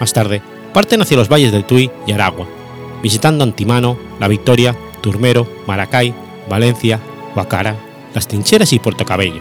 [0.00, 2.46] Más tarde, parten hacia los valles del Tuy y Aragua,
[3.02, 6.14] visitando Antimano, La Victoria, Turmero, Maracay,
[6.48, 7.00] Valencia,
[7.34, 7.76] Guacara,
[8.14, 9.40] Las Trincheras y Puerto Cabello.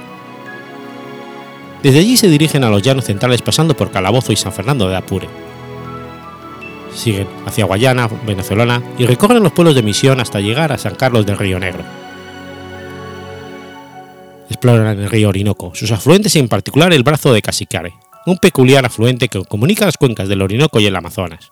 [1.84, 4.96] Desde allí se dirigen a los llanos centrales pasando por Calabozo y San Fernando de
[4.96, 5.28] Apure.
[6.94, 11.26] Siguen hacia Guayana, venezolana y recorren los pueblos de Misión hasta llegar a San Carlos
[11.26, 11.84] del Río Negro
[14.52, 17.94] exploran el río Orinoco, sus afluentes y en particular el brazo de Casicare,
[18.26, 21.52] un peculiar afluente que comunica las cuencas del Orinoco y el Amazonas.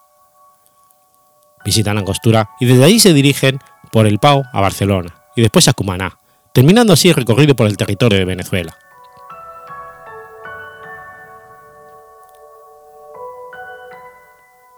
[1.65, 3.59] Visitan Angostura y desde allí se dirigen
[3.91, 6.17] por el Pau a Barcelona y después a Cumaná,
[6.53, 8.77] terminando así el recorrido por el territorio de Venezuela.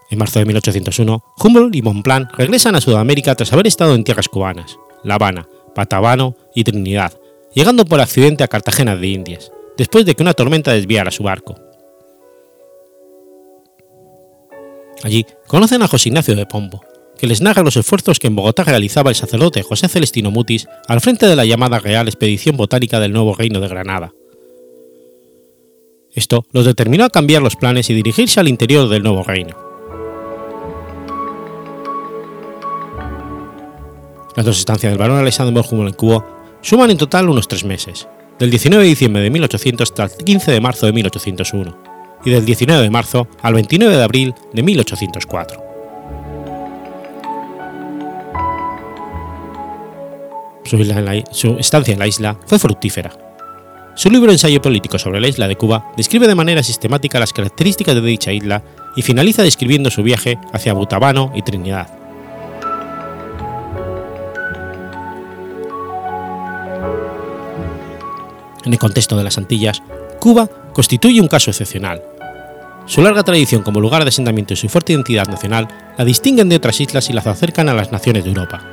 [0.09, 4.27] En marzo de 1801, Humboldt y Bonpland regresan a Sudamérica tras haber estado en tierras
[4.27, 7.13] cubanas, La Habana, Patabano y Trinidad,
[7.53, 11.55] llegando por accidente a Cartagena de Indias, después de que una tormenta desviara su barco.
[15.03, 16.81] Allí conocen a José Ignacio de Pombo,
[17.17, 21.01] que les narra los esfuerzos que en Bogotá realizaba el sacerdote José Celestino Mutis al
[21.01, 24.13] frente de la llamada Real Expedición Botánica del Nuevo Reino de Granada.
[26.13, 29.55] Esto los determinó a cambiar los planes y dirigirse al interior del Nuevo Reino.
[34.35, 38.07] Las dos estancias del barón Alexander von en Cuba suman en total unos tres meses,
[38.39, 41.77] del 19 de diciembre de 1800 hasta el 15 de marzo de 1801,
[42.25, 45.71] y del 19 de marzo al 29 de abril de 1804.
[51.31, 53.11] Su, estancia en la isla fue fructífera.
[53.95, 57.95] Su libro Ensayo político sobre la isla de Cuba describe de manera sistemática las características
[57.95, 58.63] de dicha isla
[58.95, 62.00] y finaliza describiendo su viaje hacia Butabano y Trinidad,
[68.71, 69.83] En el contexto de las Antillas,
[70.21, 72.01] Cuba constituye un caso excepcional.
[72.85, 76.55] Su larga tradición como lugar de asentamiento y su fuerte identidad nacional la distinguen de
[76.55, 78.63] otras islas y las acercan a las naciones de Europa.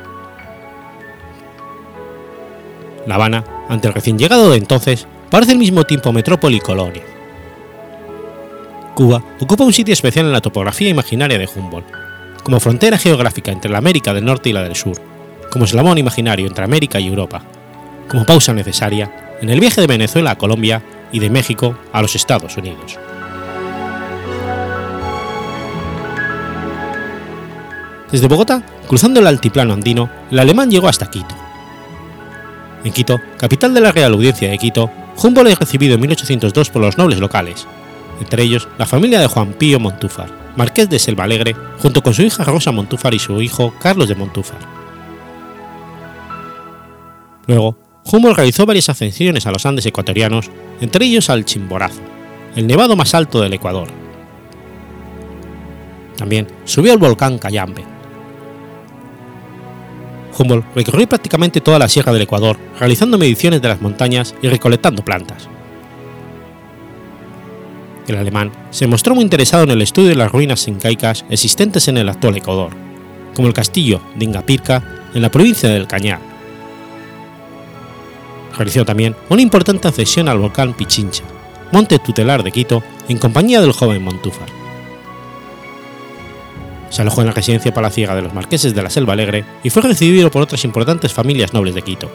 [3.09, 7.03] La Habana, ante el recién llegado de entonces, parece al mismo tiempo metrópoli y colonia.
[8.95, 11.89] Cuba ocupa un sitio especial en la topografía imaginaria de Humboldt,
[12.45, 15.03] como frontera geográfica entre la América del Norte y la del Sur,
[15.51, 17.43] como eslabón imaginario entre América y Europa,
[18.09, 22.15] como pausa necesaria en el viaje de Venezuela a Colombia y de México a los
[22.15, 22.99] Estados Unidos.
[28.11, 31.35] Desde Bogotá, cruzando el altiplano andino, el alemán llegó hasta Quito.
[32.83, 34.91] En Quito, capital de la Real Audiencia de Quito,
[35.23, 37.67] Humboldt es recibido en 1802 por los nobles locales,
[38.21, 42.23] entre ellos la familia de Juan Pío Montúfar, marqués de Selva Alegre, junto con su
[42.23, 44.59] hija Rosa Montúfar y su hijo Carlos de Montúfar.
[47.47, 47.77] Luego,
[48.11, 52.01] Humboldt realizó varias ascensiones a los Andes ecuatorianos, entre ellos al Chimborazo,
[52.57, 53.89] el nevado más alto del Ecuador.
[56.17, 57.85] También subió al volcán Cayambe.
[60.39, 65.05] Humboldt recorrió prácticamente toda la sierra del Ecuador, realizando mediciones de las montañas y recolectando
[65.05, 65.49] plantas.
[68.07, 71.99] El alemán se mostró muy interesado en el estudio de las ruinas incaicas existentes en
[71.99, 72.71] el actual Ecuador,
[73.35, 74.83] como el castillo de Ingapirca
[75.13, 76.38] en la provincia del Cañar,
[78.59, 81.25] realizó también una importante accesión al volcán Pichincha,
[81.73, 84.49] monte tutelar de Quito, en compañía del joven Montúfar.
[86.91, 89.83] Se alojó en la residencia palaciega de los marqueses de la Selva Alegre y fue
[89.83, 92.11] recibido por otras importantes familias nobles de Quito,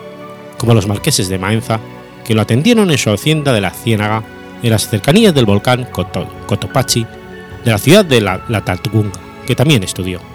[0.57, 1.79] como los marqueses de Maenza,
[2.25, 4.23] que lo atendieron en su hacienda de la Ciénaga,
[4.61, 7.05] en las cercanías del volcán Cotopaxi,
[7.63, 8.63] de la ciudad de la, la
[9.45, 10.32] que también estudió.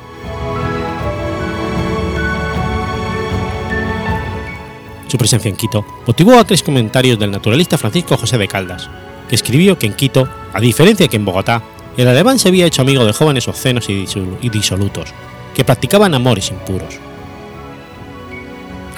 [5.09, 8.89] Su presencia en Quito motivó a tres comentarios del naturalista Francisco José de Caldas,
[9.29, 11.63] que escribió que en Quito, a diferencia que en Bogotá,
[11.97, 15.13] el alemán se había hecho amigo de jóvenes obscenos y disolutos,
[15.55, 16.99] que practicaban amores impuros.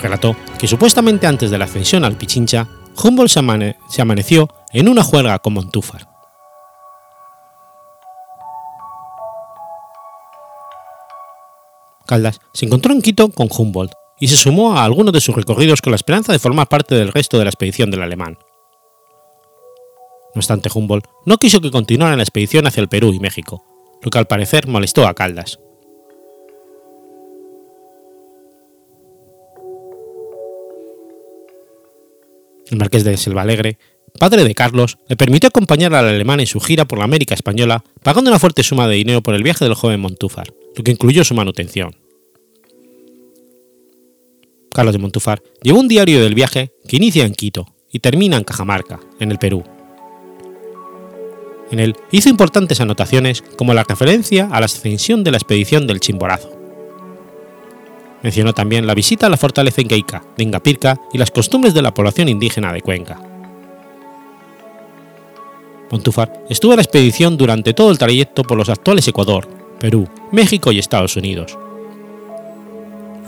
[0.03, 2.67] Relató que supuestamente antes de la ascensión al Pichincha,
[3.03, 6.09] Humboldt se, se amaneció en una juerga con Montúfar.
[12.05, 15.81] Caldas se encontró en Quito con Humboldt y se sumó a algunos de sus recorridos
[15.81, 18.39] con la esperanza de formar parte del resto de la expedición del alemán.
[20.35, 23.65] No obstante, Humboldt no quiso que continuara la expedición hacia el Perú y México,
[24.03, 25.59] lo que al parecer molestó a Caldas.
[32.71, 33.79] El marqués de Selva Alegre,
[34.19, 37.83] padre de Carlos, le permitió acompañar al alemán en su gira por la América española,
[38.05, 41.25] pagando una fuerte suma de dinero por el viaje del joven Montúfar, lo que incluyó
[41.25, 41.97] su manutención.
[44.73, 48.45] Carlos de Montúfar llevó un diario del viaje que inicia en Quito y termina en
[48.45, 49.65] Cajamarca, en el Perú.
[51.73, 56.01] En él hizo importantes anotaciones como la referencia a la ascensión de la expedición del
[56.01, 56.53] Chimborazo.
[58.23, 61.95] Mencionó también la visita a la fortaleza incaica de Ingapirca y las costumbres de la
[61.95, 63.21] población indígena de Cuenca.
[65.91, 69.49] Montúfar estuvo en la expedición durante todo el trayecto por los actuales Ecuador,
[69.81, 71.59] Perú, México y Estados Unidos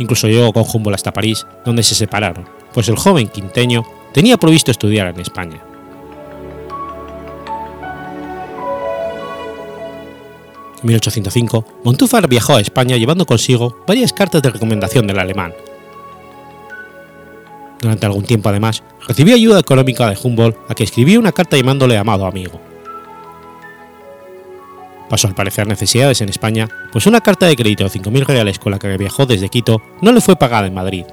[0.03, 2.45] Incluso llegó con Humboldt hasta París, donde se separaron,
[2.75, 5.63] pues el joven quinteño tenía previsto estudiar en España.
[10.81, 15.55] En 1805, Montúfar viajó a España llevando consigo varias cartas de recomendación del alemán.
[17.81, 21.97] Durante algún tiempo, además, recibió ayuda económica de Humboldt, a que escribió una carta llamándole
[21.97, 22.61] amado amigo.
[25.13, 28.73] Pasó al parecer necesidades en España, pues una carta de crédito de 5.000 reales con
[28.73, 31.05] la que viajó desde Quito no le fue pagada en Madrid.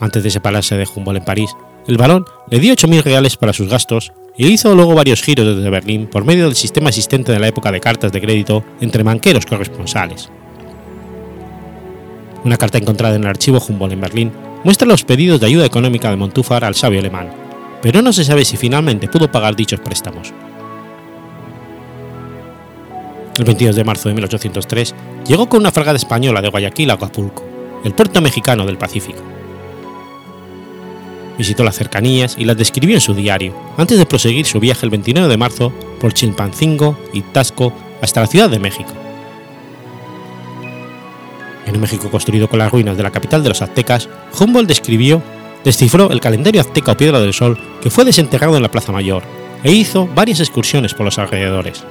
[0.00, 1.50] Antes de separarse de Humboldt en París,
[1.86, 5.68] el barón le dio 8.000 reales para sus gastos y hizo luego varios giros desde
[5.68, 9.44] Berlín por medio del sistema existente de la época de cartas de crédito entre banqueros
[9.44, 10.30] corresponsales.
[12.44, 14.32] Una carta encontrada en el archivo Humboldt en Berlín
[14.64, 17.28] muestra los pedidos de ayuda económica de Montúfar al sabio alemán,
[17.82, 20.32] pero no se sabe si finalmente pudo pagar dichos préstamos.
[23.38, 24.94] El 22 de marzo de 1803
[25.26, 27.44] llegó con una fragata española de Guayaquil a Acapulco,
[27.84, 29.22] el puerto mexicano del Pacífico
[31.38, 34.90] visitó las cercanías y las describió en su diario, antes de proseguir su viaje el
[34.90, 38.92] 29 de marzo por Chilpancingo y Tasco hasta la Ciudad de México.
[41.66, 44.08] En un México construido con las ruinas de la capital de los aztecas,
[44.38, 45.20] Humboldt describió,
[45.64, 49.24] descifró el calendario azteca o piedra del sol que fue desenterrado en la Plaza Mayor
[49.64, 51.82] e hizo varias excursiones por los alrededores.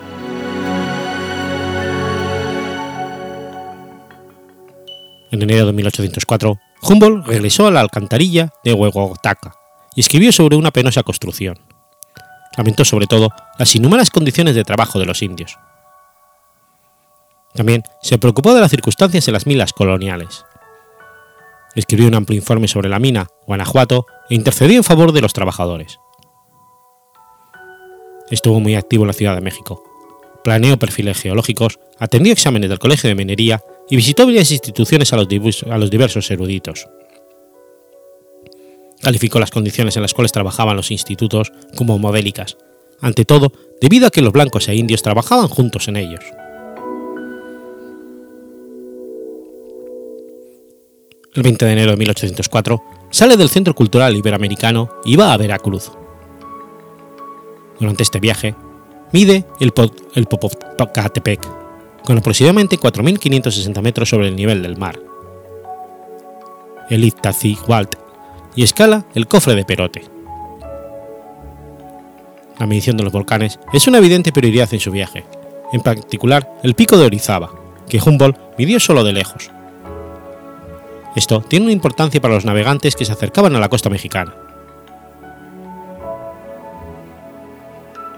[5.36, 9.54] En enero de 1804, Humboldt regresó a la alcantarilla de Huehuetoca
[9.94, 11.60] y escribió sobre una penosa construcción.
[12.56, 13.28] Lamentó sobre todo
[13.60, 15.58] las inhumanas condiciones de trabajo de los indios.
[17.54, 20.46] También se preocupó de las circunstancias en las minas coloniales.
[21.76, 26.00] Escribió un amplio informe sobre la mina Guanajuato e intercedió en favor de los trabajadores.
[28.32, 29.84] Estuvo muy activo en la Ciudad de México.
[30.46, 35.90] Planeó perfiles geológicos, atendió exámenes del Colegio de Minería y visitó varias instituciones a los,
[35.90, 36.88] diversos eruditos.
[39.02, 42.58] Calificó las condiciones en las cuales trabajaban los institutos como modélicas,
[43.02, 46.24] ante todo debido a que los blancos e indios trabajaban juntos en ellos.
[51.34, 52.82] El 20 de enero de 1804
[53.12, 55.92] sale del Centro Cultural Iberoamericano y va a Veracruz.
[57.78, 58.56] Durante este viaje,
[59.12, 59.74] mide el,
[60.16, 60.26] el
[62.06, 64.99] con aproximadamente 4.560 metros sobre el nivel del mar.
[66.89, 67.97] El Iztaccíhuatl
[68.56, 70.03] y escala el cofre de Perote.
[72.58, 75.26] La medición de los volcanes es una evidente prioridad en su viaje,
[75.74, 77.51] en particular el pico de Orizaba,
[77.89, 79.51] que Humboldt midió solo de lejos.
[81.16, 84.34] Esto tiene una importancia para los navegantes que se acercaban a la costa mexicana.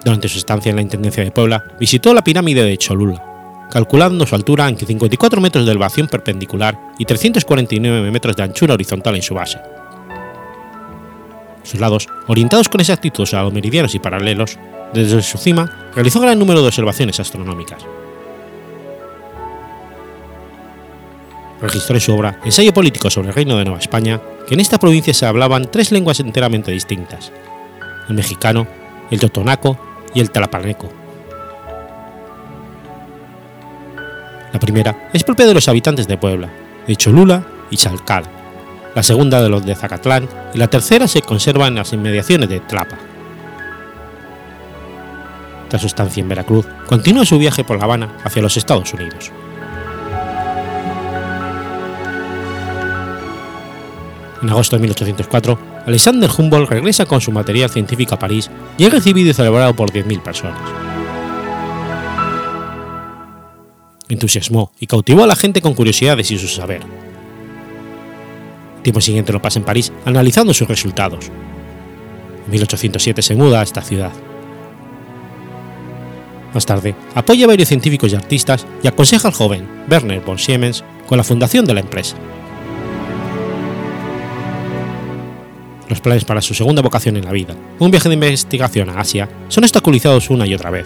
[0.04, 3.37] Durante su estancia en la Intendencia de Puebla, visitó la pirámide de Cholula,
[3.72, 9.16] calculando su altura en 54 metros de elevación perpendicular y 349 metros de anchura horizontal
[9.16, 9.60] en su base.
[11.64, 14.58] Sus lados, orientados con exactitud a los meridianos y paralelos,
[14.94, 17.84] desde su cima realizó gran número de observaciones astronómicas.
[21.62, 24.78] Registró en su obra Ensayo político sobre el Reino de Nueva España que en esta
[24.78, 27.32] provincia se hablaban tres lenguas enteramente distintas,
[28.08, 28.68] el mexicano,
[29.12, 29.78] el totonaco
[30.14, 30.90] y el talapaneco,
[34.54, 36.50] La primera es propia de los habitantes de Puebla,
[36.88, 38.24] de Cholula y Chalcal,
[38.98, 42.60] la segunda de los de Zacatlán y la tercera se conserva en las inmediaciones de
[42.62, 42.98] Tlapa.
[45.70, 49.32] Tras su estancia en Veracruz, continúa su viaje por La Habana hacia los Estados Unidos.
[54.42, 58.92] En agosto de 1804, Alexander Humboldt regresa con su material científico a París y es
[58.92, 60.97] recibido y celebrado por 10.000 personas.
[64.10, 66.82] Entusiasmó y cautivó a la gente con curiosidades y su saber.
[68.78, 71.26] El tiempo siguiente lo pasa en París analizando sus resultados.
[72.46, 74.12] En 1807 se muda a esta ciudad.
[76.54, 80.84] Más tarde, apoya a varios científicos y artistas y aconseja al joven Werner von Siemens
[81.08, 82.16] con la fundación de la empresa.
[85.90, 89.30] Los planes para su segunda vocación en la vida, un viaje de investigación a Asia,
[89.48, 90.86] son obstaculizados una y otra vez.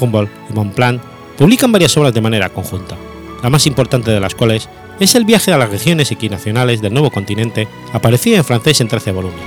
[0.00, 2.96] Humboldt y Bonpland publican varias obras de manera conjunta,
[3.42, 4.68] la más importante de las cuales
[5.00, 9.12] es el viaje a las regiones equinacionales del nuevo continente, aparecida en francés en 13
[9.12, 9.44] volúmenes.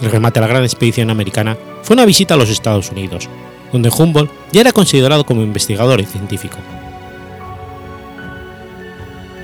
[0.00, 3.28] El remate a la gran expedición americana fue una visita a los Estados Unidos,
[3.72, 6.58] donde Humboldt ya era considerado como investigador y científico.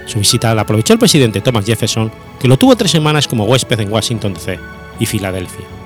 [0.06, 3.78] Su visita la aprovechó el presidente Thomas Jefferson, que lo tuvo tres semanas como huésped
[3.78, 4.58] en Washington DC
[4.98, 5.77] y Filadelfia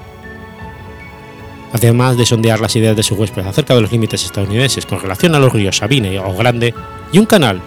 [1.73, 5.35] además de sondear las ideas de su huésped acerca de los límites estadounidenses con relación
[5.35, 6.75] a los ríos Sabine o Grande
[7.13, 7.63] y un canal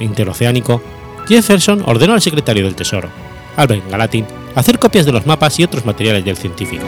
[0.00, 0.82] interoceánico,
[1.28, 3.08] Jefferson ordenó al secretario del Tesoro,
[3.56, 6.84] Albert Gallatin, hacer copias de los mapas y otros materiales del científico.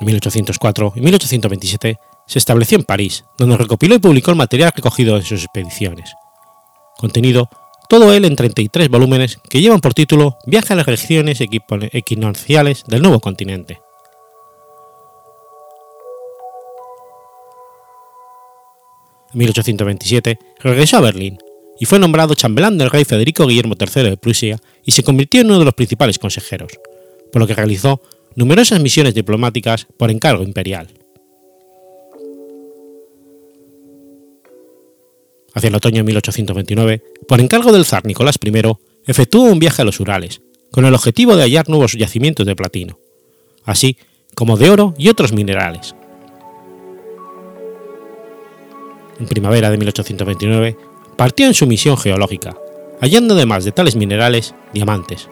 [0.00, 5.16] En 1804 y 1827 se estableció en París, donde recopiló y publicó el material recogido
[5.16, 6.14] en sus expediciones,
[6.98, 7.48] contenido
[7.88, 13.02] todo él en 33 volúmenes que llevan por título Viaje a las regiones equinocciales del
[13.02, 13.80] nuevo continente.
[19.32, 21.38] En 1827 regresó a Berlín
[21.78, 25.48] y fue nombrado chambelán del rey Federico Guillermo III de Prusia y se convirtió en
[25.48, 26.72] uno de los principales consejeros,
[27.32, 28.00] por lo que realizó
[28.36, 30.88] numerosas misiones diplomáticas por encargo imperial.
[35.54, 38.62] Hacia el otoño de 1829, por encargo del zar Nicolás I,
[39.06, 40.40] efectuó un viaje a los Urales,
[40.70, 42.98] con el objetivo de hallar nuevos yacimientos de platino,
[43.64, 43.96] así
[44.34, 45.94] como de oro y otros minerales.
[49.20, 50.76] En primavera de 1829,
[51.16, 52.56] partió en su misión geológica,
[53.00, 55.28] hallando además de tales minerales diamantes.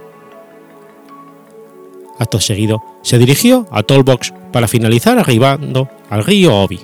[2.19, 6.79] Acto seguido, se dirigió a Tolbox para finalizar arribando al río Obi.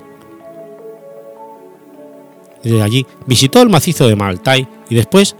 [2.62, 5.36] Desde allí visitó el macizo de Maltai y después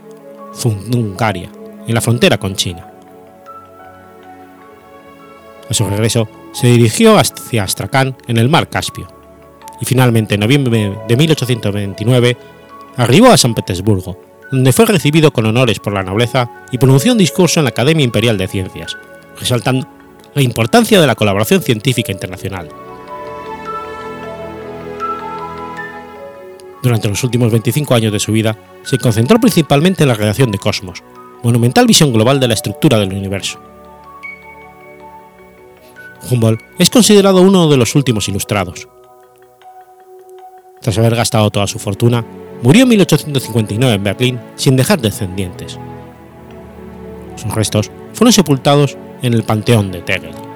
[0.55, 1.51] Zungaria,
[1.87, 2.91] en la frontera con China.
[5.69, 9.07] A su regreso, se dirigió hacia Astrakán en el mar Caspio,
[9.81, 12.37] y finalmente en noviembre de 1829
[12.97, 14.19] arribó a San Petersburgo,
[14.51, 18.05] donde fue recibido con honores por la nobleza y pronunció un discurso en la Academia
[18.05, 18.97] Imperial de Ciencias,
[19.39, 19.87] resaltando
[20.35, 22.69] la importancia de la colaboración científica internacional.
[26.83, 30.59] Durante los últimos 25 años de su vida, se concentró principalmente en la redacción de
[30.59, 31.03] Cosmos,
[31.43, 33.61] monumental visión global de la estructura del universo.
[36.31, 38.89] Humboldt es considerado uno de los últimos ilustrados.
[40.81, 42.24] Tras haber gastado toda su fortuna,
[42.62, 45.79] murió en 1859 en Berlín sin dejar descendientes.
[47.37, 50.47] Sus restos fueron sepultados en el Panteón de Tegel.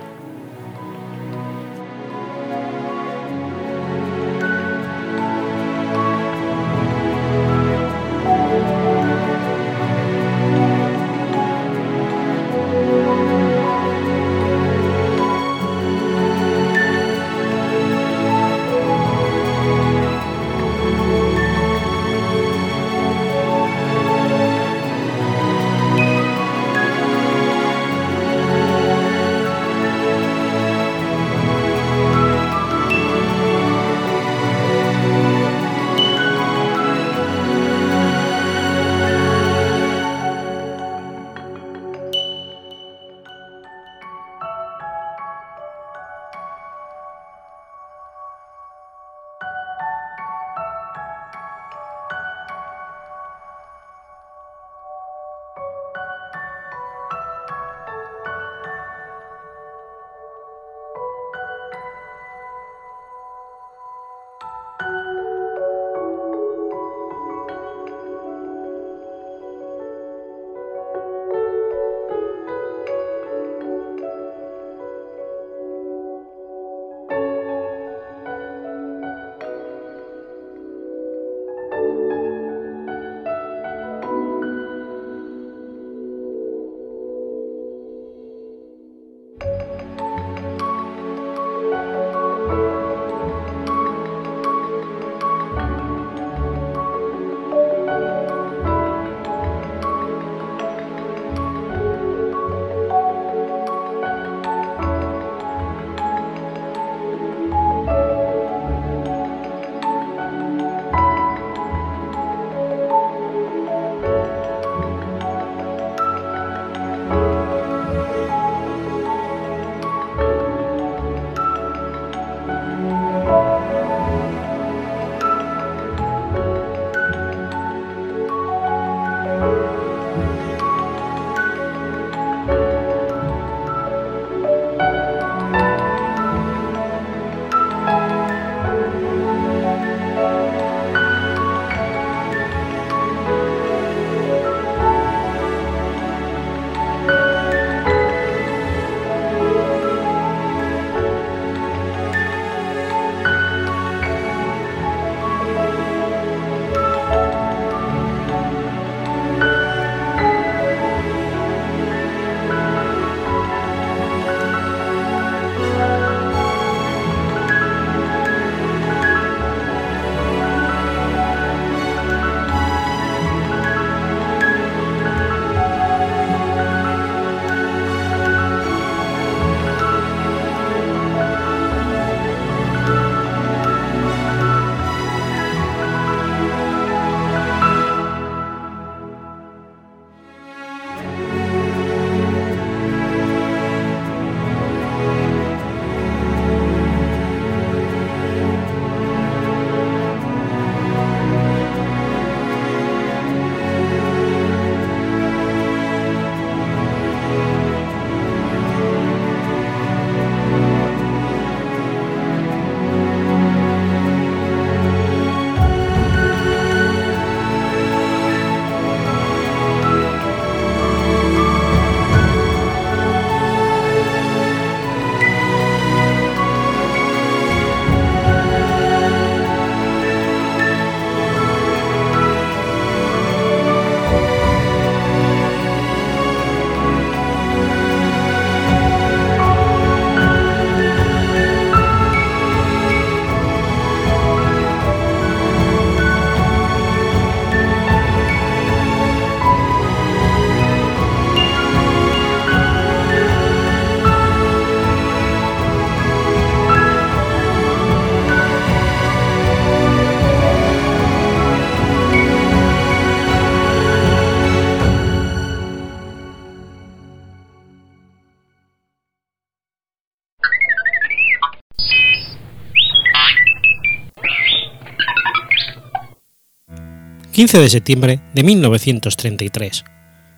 [277.42, 279.84] 15 de septiembre de 1933.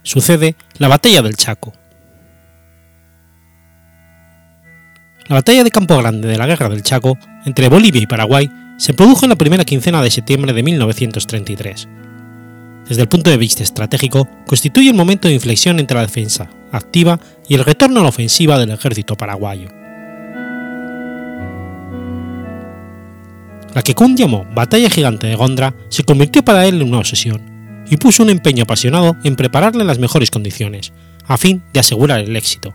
[0.04, 1.74] Sucede la Batalla del Chaco.
[5.28, 8.94] La batalla de Campo Grande de la Guerra del Chaco entre Bolivia y Paraguay se
[8.94, 11.88] produjo en la primera quincena de septiembre de 1933.
[12.88, 17.20] Desde el punto de vista estratégico, constituye un momento de inflexión entre la defensa activa
[17.46, 19.83] y el retorno a la ofensiva del ejército paraguayo.
[23.74, 27.96] La que llamó Batalla Gigante de Gondra se convirtió para él en una obsesión y
[27.96, 30.92] puso un empeño apasionado en prepararle las mejores condiciones,
[31.26, 32.74] a fin de asegurar el éxito.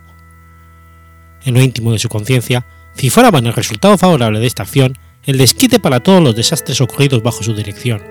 [1.45, 5.37] En lo íntimo de su conciencia, cifraba en el resultado favorable de esta acción el
[5.37, 8.03] desquite para todos los desastres ocurridos bajo su dirección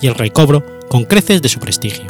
[0.00, 2.06] y el recobro con creces de su prestigio.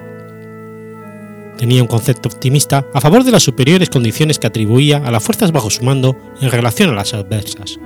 [1.57, 5.53] Tenía un concepto optimista a favor de las superiores condiciones que atribuía a las fuerzas
[5.53, 7.79] bajo su mando en relación a las adversas.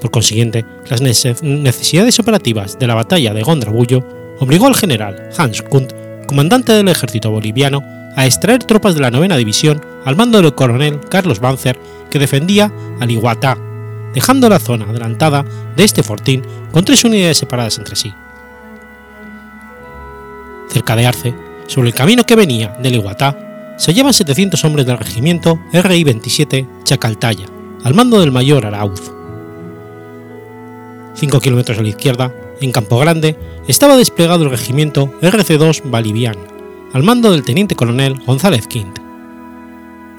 [0.00, 4.02] Por consiguiente, las necesidades operativas de la batalla de Gondrabullo
[4.38, 5.92] obligó al general Hans Kunt,
[6.26, 7.82] comandante del ejército boliviano,
[8.16, 11.78] a extraer tropas de la novena división al mando del coronel Carlos Banzer,
[12.10, 13.58] que defendía al Iguatá,
[14.14, 15.44] dejando la zona adelantada
[15.76, 16.42] de este fortín
[16.72, 18.12] con tres unidades separadas entre sí.
[20.70, 21.34] Cerca de Arce,
[21.66, 27.46] sobre el camino que venía del Iguatá, se hallaban 700 hombres del regimiento RI-27 Chacaltaya,
[27.84, 29.19] al mando del mayor Arauz.
[31.14, 33.36] Cinco kilómetros a la izquierda, en Campo Grande,
[33.68, 36.36] estaba desplegado el regimiento RC-2 Balivian,
[36.92, 38.98] al mando del teniente coronel González Quint.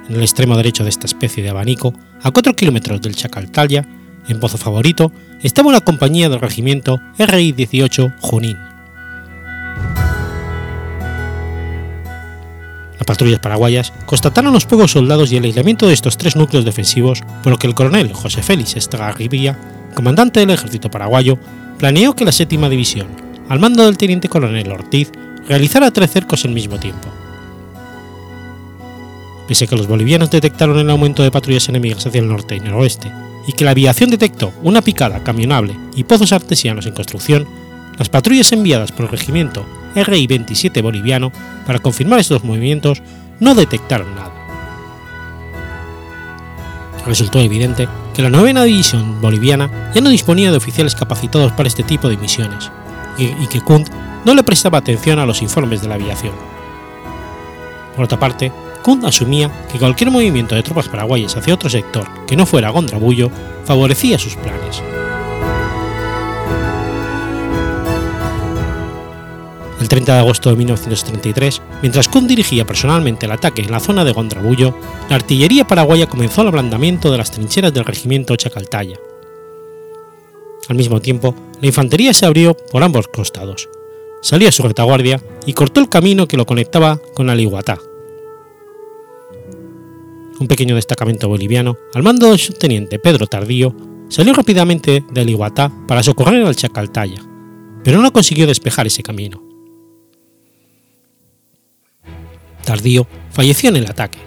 [0.09, 3.87] En el extremo derecho de esta especie de abanico, a 4 kilómetros del Chacaltaya,
[4.27, 5.11] en Pozo Favorito,
[5.41, 8.57] estaba una compañía del regimiento RI-18 Junín.
[12.97, 17.21] Las patrullas paraguayas constataron los pocos soldados y el aislamiento de estos tres núcleos defensivos,
[17.41, 19.57] por lo que el coronel José Félix Estragarribía,
[19.93, 21.37] comandante del ejército paraguayo,
[21.77, 23.07] planeó que la séptima división,
[23.49, 25.11] al mando del teniente coronel Ortiz,
[25.47, 27.09] realizara tres cercos al mismo tiempo.
[29.47, 32.59] Pese a que los bolivianos detectaron el aumento de patrullas enemigas hacia el norte y
[32.59, 33.11] noroeste,
[33.47, 37.47] y que la aviación detectó una picada camionable y pozos artesianos en construcción,
[37.97, 39.65] las patrullas enviadas por el regimiento
[39.95, 41.31] RI-27 boliviano
[41.65, 43.01] para confirmar estos movimientos
[43.39, 44.30] no detectaron nada.
[47.05, 51.83] Resultó evidente que la novena división boliviana ya no disponía de oficiales capacitados para este
[51.83, 52.71] tipo de misiones,
[53.17, 53.89] y, que Kunt
[54.25, 56.33] no le prestaba atención a los informes de la aviación.
[57.95, 58.51] Por otra parte,
[58.83, 63.31] Kuhn asumía que cualquier movimiento de tropas paraguayas hacia otro sector que no fuera Gondrabullo
[63.65, 64.81] favorecía sus planes.
[69.91, 74.13] 30 de agosto de 1933, mientras Kuhn dirigía personalmente el ataque en la zona de
[74.13, 74.73] Gondrabullo,
[75.09, 78.97] la artillería paraguaya comenzó el ablandamiento de las trincheras del regimiento Chacaltaya.
[80.69, 83.67] Al mismo tiempo, la infantería se abrió por ambos costados,
[84.21, 87.77] salió a su retaguardia y cortó el camino que lo conectaba con Aliguatá.
[90.39, 93.75] Un pequeño destacamento boliviano, al mando del subteniente Pedro Tardío,
[94.07, 97.21] salió rápidamente de Aliguatá para socorrer al Chacaltaya,
[97.83, 99.50] pero no consiguió despejar ese camino.
[102.71, 104.17] Tardío falleció en el ataque.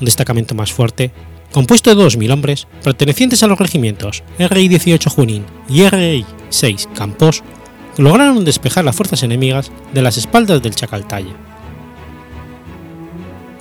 [0.00, 1.10] Un destacamento más fuerte,
[1.52, 7.42] compuesto de 2.000 hombres, pertenecientes a los regimientos RI-18 Junín y RI-6 Campos,
[7.98, 11.36] lograron despejar las fuerzas enemigas de las espaldas del Chacaltaya.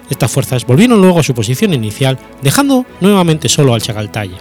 [0.10, 4.38] Estas fuerzas volvieron luego a su posición inicial, dejando nuevamente solo al Chacaltaya.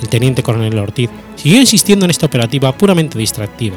[0.00, 3.76] El teniente coronel Ortiz siguió insistiendo en esta operativa puramente distractiva.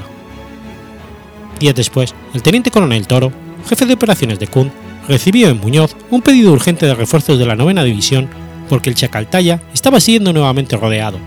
[1.60, 3.32] Días después, el teniente coronel Toro,
[3.68, 4.72] jefe de operaciones de Kuhn,
[5.08, 8.30] recibió en Muñoz un pedido urgente de refuerzos de la novena división
[8.70, 11.20] porque el Chacaltaya estaba siendo nuevamente rodeado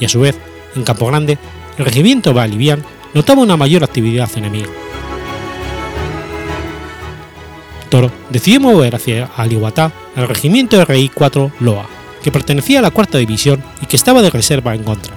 [0.00, 0.38] y a su vez,
[0.74, 1.38] en Campo Grande,
[1.78, 2.82] el regimiento boliviano
[3.14, 4.68] notaba una mayor actividad enemiga.
[7.88, 11.86] Toro decidió mover hacia Alihuatá al regimiento RI-4 Loa,
[12.26, 15.14] que pertenecía a la cuarta división y que estaba de reserva en contra.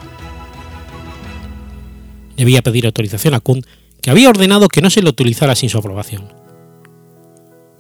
[2.38, 3.64] Debía pedir autorización a Kuhn,
[4.00, 6.32] que había ordenado que no se lo utilizara sin su aprobación.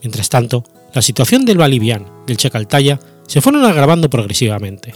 [0.01, 0.63] Mientras tanto,
[0.95, 4.95] la situación del Bolivian del Chacaltaya se fueron agravando progresivamente.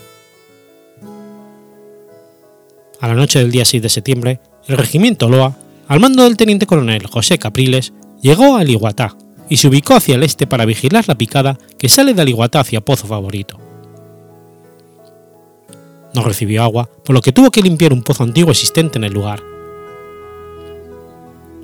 [3.01, 5.55] A la noche del día 6 de septiembre, el regimiento Loa,
[5.87, 9.15] al mando del teniente coronel José Capriles, llegó a Aliguatá
[9.47, 12.81] y se ubicó hacia el este para vigilar la picada que sale de Aliguatá hacia
[12.81, 13.59] Pozo Favorito.
[16.13, 19.13] No recibió agua, por lo que tuvo que limpiar un pozo antiguo existente en el
[19.13, 19.41] lugar.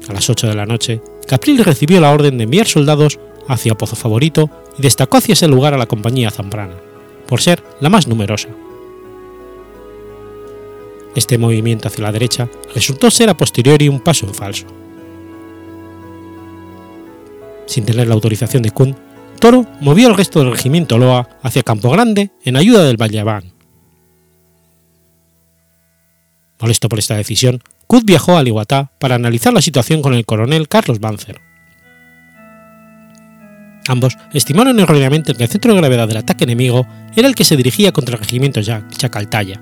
[0.08, 3.96] A las 8 de la noche, Capriles recibió la orden de enviar soldados hacia Pozo
[3.96, 6.76] Favorito y destacó hacia ese lugar a la compañía Zambrana,
[7.28, 8.50] por ser la más numerosa.
[11.16, 14.66] Este movimiento hacia la derecha resultó ser a posteriori un paso en falso.
[17.66, 18.96] Sin tener la autorización de Kuhn,
[19.40, 23.59] Toro movió al resto del regimiento Loa hacia Campo Grande en ayuda del Vallabán.
[26.60, 30.68] Molesto por esta decisión, Kuhn viajó a Liguatá para analizar la situación con el coronel
[30.68, 31.42] Carlos Banzer.
[33.88, 36.86] Ambos estimaron erróneamente que el centro de gravedad del ataque enemigo
[37.16, 39.62] era el que se dirigía contra el regimiento Chacaltaya.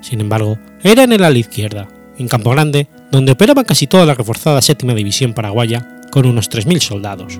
[0.00, 1.86] Sin embargo, era en el ala izquierda,
[2.18, 6.80] en Campo Grande, donde operaba casi toda la reforzada séptima división paraguaya con unos 3.000
[6.80, 7.38] soldados.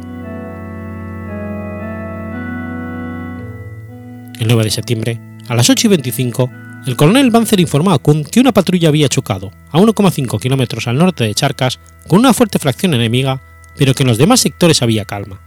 [4.38, 6.50] El 9 de septiembre, a las 8 y 25,
[6.86, 10.98] el coronel Banzer informó a Kuhn que una patrulla había chocado a 1,5 kilómetros al
[10.98, 11.78] norte de Charcas
[12.08, 13.40] con una fuerte fracción enemiga,
[13.76, 15.40] pero que en los demás sectores había calma.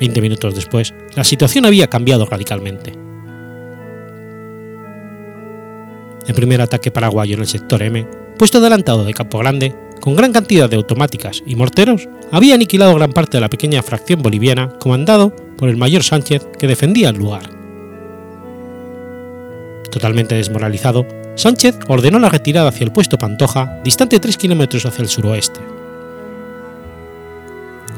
[0.00, 2.92] Veinte minutos después, la situación había cambiado radicalmente.
[6.26, 10.32] El primer ataque paraguayo en el sector M, puesto adelantado de Campo Grande, con gran
[10.32, 15.36] cantidad de automáticas y morteros, había aniquilado gran parte de la pequeña fracción boliviana comandado
[15.58, 17.53] por el mayor Sánchez que defendía el lugar.
[19.94, 25.08] Totalmente desmoralizado, Sánchez ordenó la retirada hacia el puesto Pantoja, distante 3 kilómetros hacia el
[25.08, 25.60] suroeste.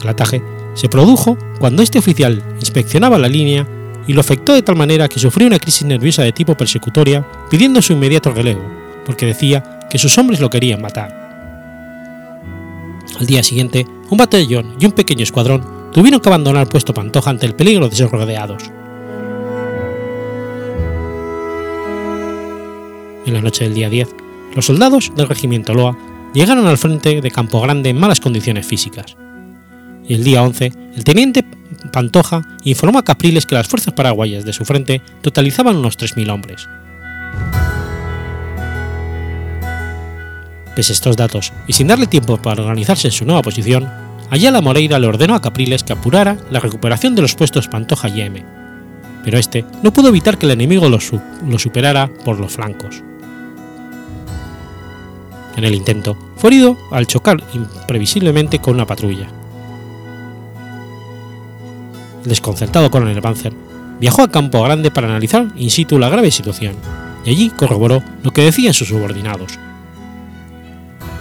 [0.03, 0.43] El ataque
[0.75, 3.67] se produjo cuando este oficial inspeccionaba la línea
[4.07, 7.81] y lo afectó de tal manera que sufrió una crisis nerviosa de tipo persecutoria, pidiendo
[7.81, 8.61] su inmediato relevo,
[9.07, 11.15] porque decía que sus hombres lo querían matar.
[13.19, 17.31] Al día siguiente, un batallón y un pequeño escuadrón tuvieron que abandonar el puesto Pantoja
[17.31, 18.65] ante el peligro de ser rodeados.
[23.27, 24.09] En la noche del día 10,
[24.55, 25.99] los soldados del regimiento Loa
[26.33, 29.17] llegaron al frente de Campo Grande en malas condiciones físicas.
[30.07, 31.45] Y el día 11, el teniente
[31.93, 36.69] Pantoja informó a Capriles que las fuerzas paraguayas de su frente totalizaban unos 3.000 hombres.
[40.77, 43.91] Pese a estos datos, y sin darle tiempo para organizarse en su nueva posición,
[44.31, 48.21] Ayala Moreira le ordenó a Capriles que apurara la recuperación de los puestos Pantoja y
[48.21, 48.45] M,
[49.25, 50.99] pero este no pudo evitar que el enemigo lo,
[51.49, 53.03] lo superara por los flancos.
[55.57, 59.29] En el intento, fue herido al chocar imprevisiblemente con una patrulla.
[62.23, 63.55] El desconcertado coronel Banzer
[63.99, 66.75] viajó a Campo Grande para analizar in situ la grave situación,
[67.25, 69.59] y allí corroboró lo que decían sus subordinados,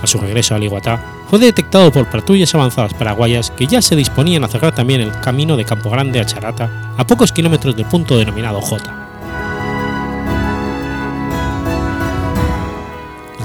[0.02, 4.44] a su regreso a Liguatá, fue detectado por patrullas avanzadas paraguayas que ya se disponían
[4.44, 8.18] a cerrar también el camino de Campo Grande a Charata, a pocos kilómetros del punto
[8.18, 9.05] denominado J.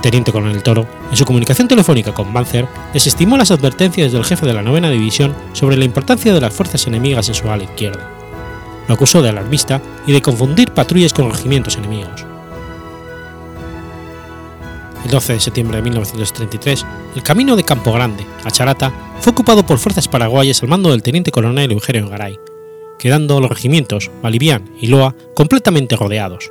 [0.01, 4.55] teniente coronel Toro, en su comunicación telefónica con Banzer, desestimó las advertencias del jefe de
[4.55, 8.09] la novena división sobre la importancia de las fuerzas enemigas en su ala izquierda.
[8.89, 12.25] Lo acusó de alarmista y de confundir patrullas con regimientos enemigos.
[15.05, 16.87] El 12 de septiembre de 1933,
[17.17, 21.03] el camino de Campo Grande a Charata fue ocupado por fuerzas paraguayas al mando del
[21.03, 22.39] teniente coronel Eugenio Garay,
[22.99, 26.51] quedando los regimientos Balivián y Loa completamente rodeados.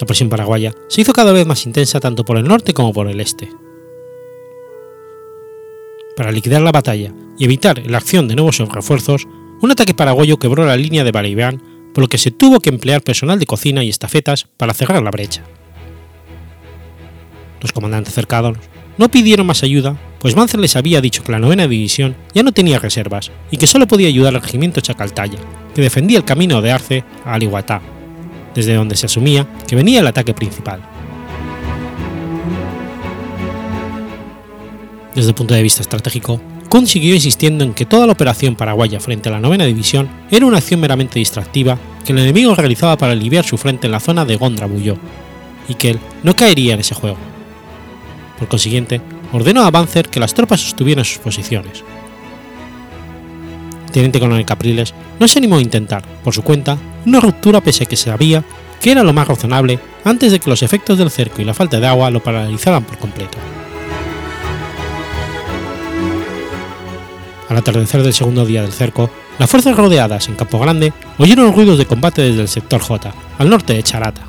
[0.00, 3.08] La presión paraguaya se hizo cada vez más intensa tanto por el norte como por
[3.08, 3.50] el este.
[6.16, 9.26] Para liquidar la batalla y evitar la acción de nuevos refuerzos,
[9.60, 11.62] un ataque paraguayo quebró la línea de Balivián
[11.94, 15.10] por lo que se tuvo que emplear personal de cocina y estafetas para cerrar la
[15.10, 15.42] brecha.
[17.62, 18.58] Los comandantes cercanos
[18.98, 22.52] no pidieron más ayuda, pues Manzer les había dicho que la novena división ya no
[22.52, 25.38] tenía reservas y que solo podía ayudar al regimiento Chacaltaya,
[25.74, 27.80] que defendía el camino de Arce a Alihuatá,
[28.56, 30.80] desde donde se asumía que venía el ataque principal.
[35.14, 38.98] Desde el punto de vista estratégico, Kuhn siguió insistiendo en que toda la operación paraguaya
[38.98, 43.12] frente a la novena división era una acción meramente distractiva que el enemigo realizaba para
[43.12, 44.96] aliviar su frente en la zona de Gondra Bulló,
[45.68, 47.18] y que él no caería en ese juego.
[48.38, 49.00] Por consiguiente,
[49.32, 51.84] ordenó a Banzer que las tropas sostuvieran sus posiciones.
[53.96, 56.76] Teniente coronel Capriles no se animó a intentar, por su cuenta,
[57.06, 58.44] una ruptura pese a que sabía
[58.78, 61.80] que era lo más razonable antes de que los efectos del cerco y la falta
[61.80, 63.38] de agua lo paralizaran por completo.
[67.48, 71.78] Al atardecer del segundo día del cerco, las fuerzas rodeadas en Campo Grande oyeron ruidos
[71.78, 74.28] de combate desde el sector J, al norte de Charata.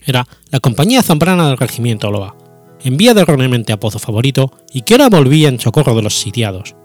[0.00, 2.36] Era la compañía zambrana del regimiento Loa,
[2.84, 6.76] enviada erróneamente a Pozo Favorito y que ahora volvía en socorro de los sitiados.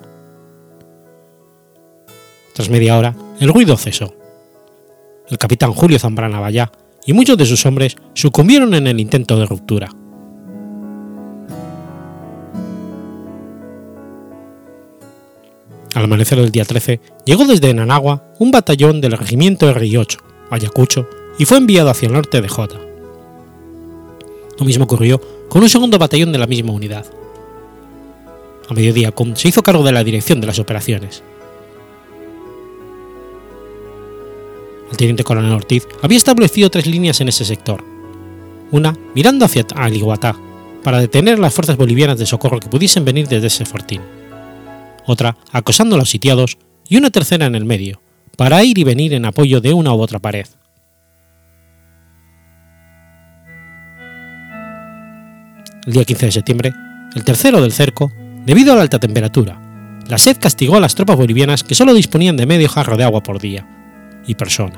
[2.54, 4.14] Tras media hora, el ruido cesó.
[5.28, 6.72] El capitán Julio Zambrana Vallá
[7.06, 9.89] y muchos de sus hombres sucumbieron en el intento de ruptura.
[15.93, 20.18] Al amanecer del día 13, llegó desde Nanagua un batallón del regimiento R8,
[20.49, 22.80] Ayacucho, y fue enviado hacia el norte de Jota.
[24.58, 27.06] Lo mismo ocurrió con un segundo batallón de la misma unidad.
[28.70, 31.24] A mediodía, Kuhn se hizo cargo de la dirección de las operaciones.
[34.94, 37.84] El teniente coronel Ortiz había establecido tres líneas en ese sector.
[38.70, 40.36] Una mirando hacia Aliguatá,
[40.84, 44.02] para detener las fuerzas bolivianas de socorro que pudiesen venir desde ese fortín.
[45.08, 48.04] Otra acosando a los sitiados y una tercera en el medio,
[48.38, 50.46] para ir y venir en apoyo de una u otra pared.
[55.88, 56.74] El día 15 de septiembre,
[57.16, 58.12] el tercero del cerco,
[58.46, 59.60] debido a la alta temperatura,
[60.08, 63.24] la sed castigó a las tropas bolivianas que solo disponían de medio jarro de agua
[63.24, 63.68] por día
[64.28, 64.78] y persona.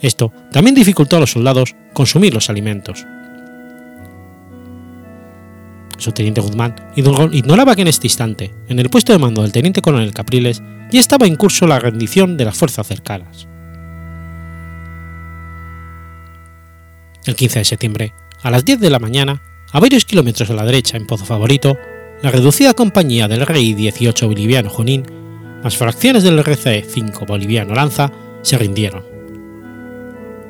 [0.00, 3.06] Esto también dificultó a los soldados consumir los alimentos.
[5.96, 9.82] El subteniente Guzmán ignoraba que en este instante, en el puesto de mando del teniente
[9.82, 13.46] coronel Capriles, ya estaba en curso la rendición de las fuerzas cercanas.
[17.26, 19.42] El 15 de septiembre, a las 10 de la mañana,
[19.72, 21.76] a varios kilómetros a la derecha, en Pozo Favorito,
[22.22, 25.04] la reducida compañía del Rey 18 boliviano Junín,
[25.62, 28.10] más fracciones del RC 5 boliviano Lanza,
[28.42, 29.04] se rindieron.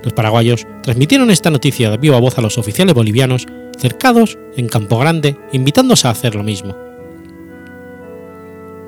[0.03, 3.47] Los paraguayos transmitieron esta noticia de viva voz a los oficiales bolivianos
[3.79, 6.77] cercados en Campo Grande, invitándose a hacer lo mismo.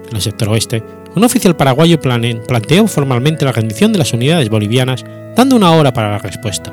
[0.08, 0.82] En el sector oeste,
[1.14, 5.04] un oficial paraguayo planteó formalmente la rendición de las unidades bolivianas,
[5.36, 6.72] dando una hora para la respuesta.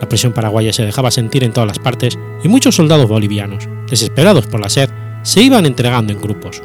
[0.00, 4.46] La presión paraguaya se dejaba sentir en todas las partes y muchos soldados bolivianos, desesperados
[4.46, 4.90] por la sed,
[5.22, 6.62] se iban entregando en grupos.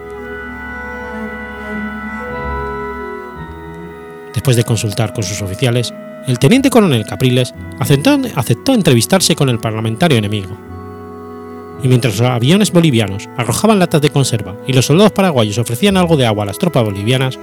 [4.37, 5.95] Después de consultar con sus oficiales,
[6.27, 10.55] el teniente coronel Capriles aceptó, entrevistarse con el parlamentario enemigo.
[11.81, 16.17] Y mientras los aviones bolivianos arrojaban latas de conserva y los soldados paraguayos ofrecían algo
[16.17, 17.39] de agua a las tropas bolivianas,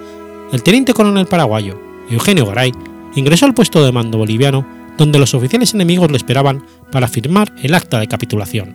[0.53, 1.81] el teniente coronel paraguayo,
[2.11, 2.71] Eugenio Garay,
[3.17, 4.65] ingresó al puesto de mando boliviano
[4.97, 8.73] donde los oficiales enemigos le esperaban para firmar el acta de capitulación.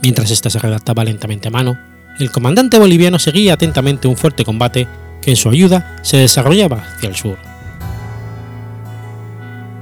[0.00, 1.76] Mientras ésta se redactaba lentamente a mano,
[2.20, 4.86] el comandante boliviano seguía atentamente un fuerte combate
[5.24, 7.38] que en su ayuda se desarrollaba hacia el sur.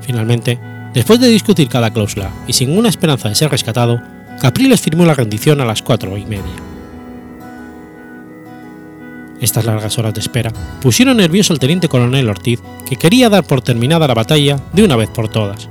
[0.00, 0.58] Finalmente,
[0.94, 4.00] después de discutir cada cláusula y sin una esperanza de ser rescatado,
[4.40, 6.44] Capriles firmó la rendición a las cuatro y media.
[9.40, 13.62] Estas largas horas de espera pusieron nervioso al teniente coronel Ortiz, que quería dar por
[13.62, 15.68] terminada la batalla de una vez por todas.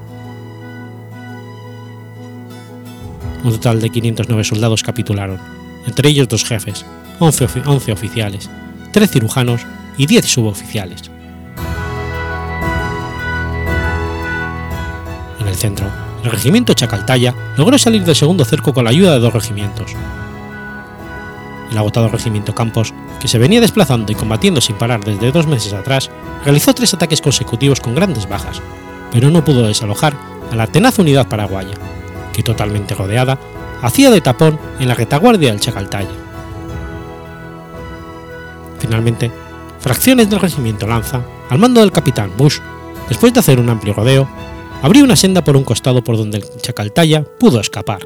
[3.45, 5.39] Un total de 509 soldados capitularon,
[5.87, 6.85] entre ellos dos jefes,
[7.19, 8.49] 11, 11 oficiales,
[8.91, 9.65] 3 cirujanos
[9.97, 11.09] y 10 suboficiales.
[15.39, 15.87] En el centro,
[16.23, 19.95] el regimiento Chacaltaya logró salir del segundo cerco con la ayuda de dos regimientos,
[21.71, 25.73] el agotado regimiento Campos, que se venía desplazando y combatiendo sin parar desde dos meses
[25.73, 26.11] atrás,
[26.43, 28.61] realizó tres ataques consecutivos con grandes bajas,
[29.11, 30.13] pero no pudo desalojar
[30.51, 31.75] a la tenaz unidad paraguaya,
[32.33, 33.39] que totalmente rodeada,
[33.81, 36.09] hacía de tapón en la retaguardia del Chacaltaya.
[38.81, 39.31] Finalmente,
[39.79, 42.57] fracciones del regimiento Lanza, al mando del capitán Bush,
[43.07, 44.27] después de hacer un amplio rodeo,
[44.81, 48.01] abrió una senda por un costado por donde el Chacaltaya pudo escapar.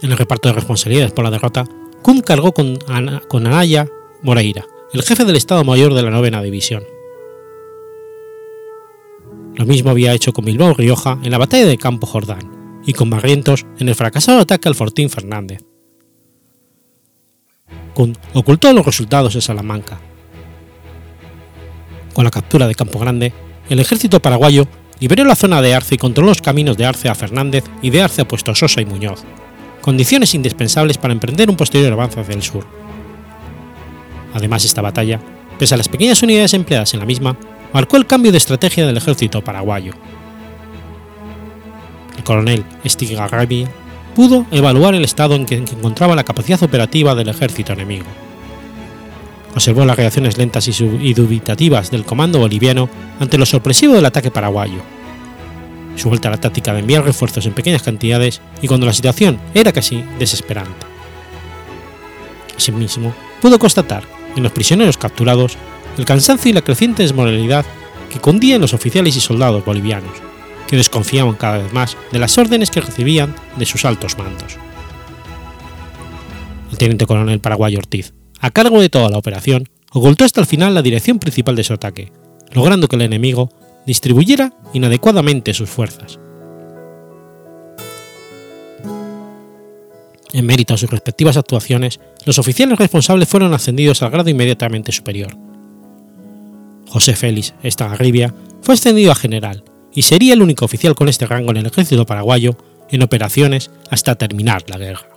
[0.00, 1.64] En el reparto de responsabilidades por la derrota,
[2.00, 3.88] Kuhn cargó con, Anaya
[4.22, 6.82] Moreira, el jefe del Estado Mayor de la Novena División.
[9.54, 13.10] Lo mismo había hecho con Bilbao Rioja en la batalla de Campo Jordán y con
[13.10, 15.62] Barrientos en el fracasado ataque al Fortín Fernández.
[17.94, 20.00] Ocultó los resultados de Salamanca.
[22.14, 23.32] Con la captura de Campo Grande,
[23.68, 24.66] el ejército paraguayo
[25.00, 28.02] liberó la zona de Arce y controló los caminos de Arce a Fernández y de
[28.02, 29.24] Arce a Puesto Sosa y Muñoz,
[29.80, 32.64] condiciones indispensables para emprender un posterior avance hacia el sur.
[34.34, 35.20] Además, esta batalla,
[35.58, 37.36] pese a las pequeñas unidades empleadas en la misma,
[37.72, 39.92] marcó el cambio de estrategia del ejército paraguayo.
[42.16, 43.66] El coronel Stigarrabi
[44.14, 48.06] pudo evaluar el estado en que encontraba la capacidad operativa del ejército enemigo.
[49.54, 52.88] Observó las reacciones lentas y dubitativas del comando boliviano
[53.20, 54.82] ante lo sorpresivo del ataque paraguayo
[55.96, 59.38] su vuelta a la táctica de enviar refuerzos en pequeñas cantidades y cuando la situación
[59.54, 60.86] era casi desesperante.
[62.56, 64.04] Asimismo, pudo constatar
[64.36, 65.56] en los prisioneros capturados
[65.98, 67.66] el cansancio y la creciente desmoralidad
[68.10, 70.12] que cundía en los oficiales y soldados bolivianos,
[70.72, 74.56] que desconfiaban cada vez más de las órdenes que recibían de sus altos mandos.
[76.70, 80.72] El teniente coronel paraguayo Ortiz, a cargo de toda la operación, ocultó hasta el final
[80.72, 82.10] la dirección principal de su ataque,
[82.52, 83.50] logrando que el enemigo
[83.84, 86.18] distribuyera inadecuadamente sus fuerzas.
[90.32, 95.36] En mérito a sus respectivas actuaciones, los oficiales responsables fueron ascendidos al grado inmediatamente superior.
[96.88, 99.64] José Félix Estagarribia fue ascendido a general
[99.94, 102.56] y sería el único oficial con este rango en el ejército paraguayo
[102.90, 105.11] en operaciones hasta terminar la guerra.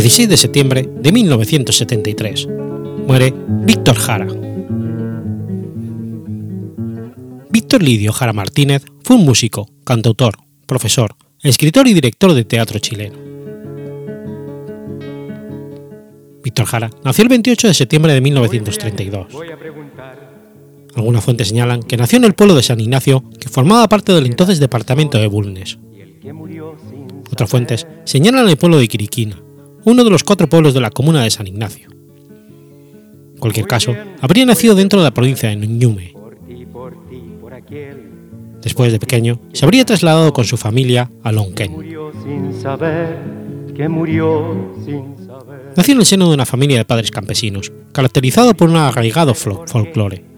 [0.00, 2.46] 16 de septiembre de 1973.
[3.08, 3.34] Muere
[3.64, 4.28] Víctor Jara.
[7.50, 10.36] Víctor Lidio Jara Martínez fue un músico, cantautor,
[10.66, 13.18] profesor, escritor y director de teatro chileno.
[16.44, 19.26] Víctor Jara nació el 28 de septiembre de 1932.
[20.94, 24.26] Algunas fuentes señalan que nació en el pueblo de San Ignacio, que formaba parte del
[24.26, 25.76] entonces departamento de Bulnes.
[27.32, 29.42] Otras fuentes señalan el pueblo de Quiriquina,
[29.84, 31.88] uno de los cuatro pueblos de la comuna de San Ignacio.
[33.34, 36.14] En cualquier caso, habría nacido dentro de la provincia de Ñume.
[38.62, 41.72] Después de pequeño, se habría trasladado con su familia a Lonquén.
[45.76, 50.37] Nació en el seno de una familia de padres campesinos, caracterizado por un arraigado folclore.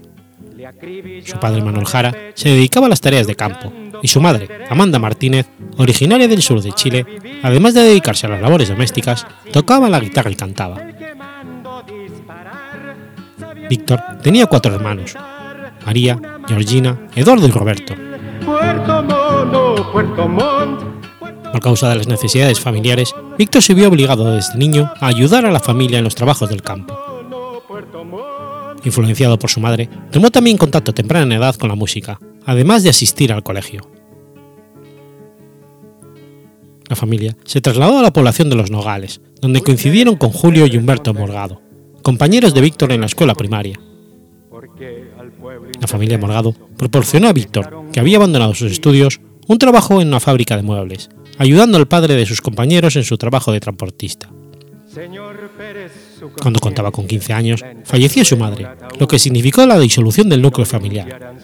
[1.24, 3.72] Su padre Manuel Jara se dedicaba a las tareas de campo,
[4.02, 7.04] y su madre, Amanda Martínez, originaria del sur de Chile,
[7.42, 10.80] además de dedicarse a las labores domésticas, tocaba la guitarra y cantaba.
[13.68, 15.14] Víctor tenía cuatro hermanos,
[15.84, 16.18] María,
[16.48, 17.94] Georgina, Eduardo y Roberto.
[21.52, 25.50] Por causa de las necesidades familiares, Víctor se vio obligado desde niño a ayudar a
[25.50, 26.98] la familia en los trabajos del campo.
[28.84, 33.32] Influenciado por su madre, tomó también contacto temprana edad con la música, además de asistir
[33.32, 33.88] al colegio.
[36.88, 40.76] La familia se trasladó a la población de Los Nogales, donde coincidieron con Julio y
[40.76, 41.62] Humberto Morgado,
[42.02, 43.78] compañeros de Víctor en la escuela primaria.
[45.80, 50.20] La familia Morgado proporcionó a Víctor, que había abandonado sus estudios, un trabajo en una
[50.20, 54.30] fábrica de muebles, ayudando al padre de sus compañeros en su trabajo de transportista.
[56.40, 58.68] Cuando contaba con 15 años, falleció su madre,
[58.98, 61.34] lo que significó la disolución del núcleo familiar.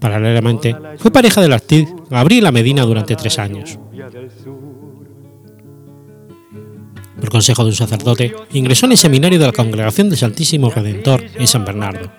[0.00, 3.78] Paralelamente, fue pareja de la actriz Gabriela Medina durante tres años.
[7.20, 11.22] Por consejo de un sacerdote, ingresó en el seminario de la Congregación del Santísimo Redentor
[11.34, 12.10] en San Bernardo.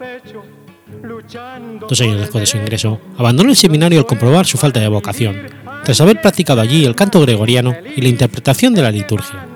[1.89, 5.47] Dos años después de su ingreso, abandonó el seminario al comprobar su falta de vocación,
[5.83, 9.47] tras haber practicado allí el canto gregoriano y la interpretación de la liturgia.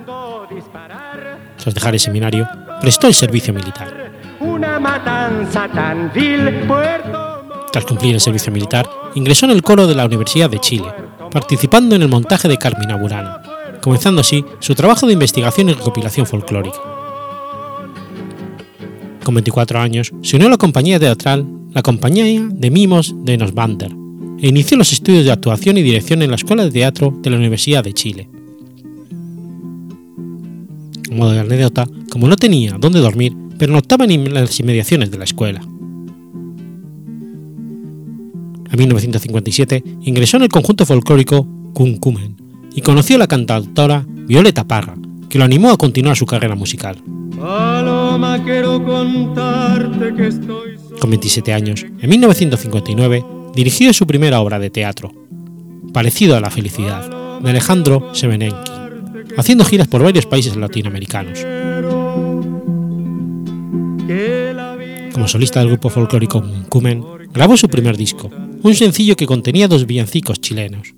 [1.66, 2.48] Tras dejar el seminario,
[2.80, 4.12] prestó el servicio militar.
[4.40, 6.12] Una matanza tan
[7.72, 10.86] tras cumplir el servicio militar, ingresó en el coro de la Universidad de Chile,
[11.32, 13.42] participando en el montaje de Carmina Burana,
[13.82, 16.78] comenzando así su trabajo de investigación y recopilación folclórica.
[19.24, 23.92] Con 24 años, se unió a la compañía teatral, la Compañía de Mimos de Nosbander,
[24.40, 27.38] e inició los estudios de actuación y dirección en la Escuela de Teatro de la
[27.38, 28.35] Universidad de Chile.
[31.16, 35.62] Modo de anécdota, como no tenía dónde dormir, pernoctaba en las inmediaciones de la escuela.
[38.72, 42.36] En 1957 ingresó en el conjunto folclórico Kunkumen
[42.76, 44.96] y conoció a la cantautora Violeta Parra,
[45.30, 46.98] que lo animó a continuar su carrera musical.
[51.00, 55.14] Con 27 años, en 1959, dirigió su primera obra de teatro,
[55.94, 58.75] Parecido a la felicidad, de Alejandro Semenenki,
[59.38, 61.40] haciendo giras por varios países latinoamericanos.
[65.14, 68.30] Como solista del grupo folclórico Kunkumen, grabó su primer disco,
[68.64, 70.94] un sencillo que contenía dos villancicos chilenos.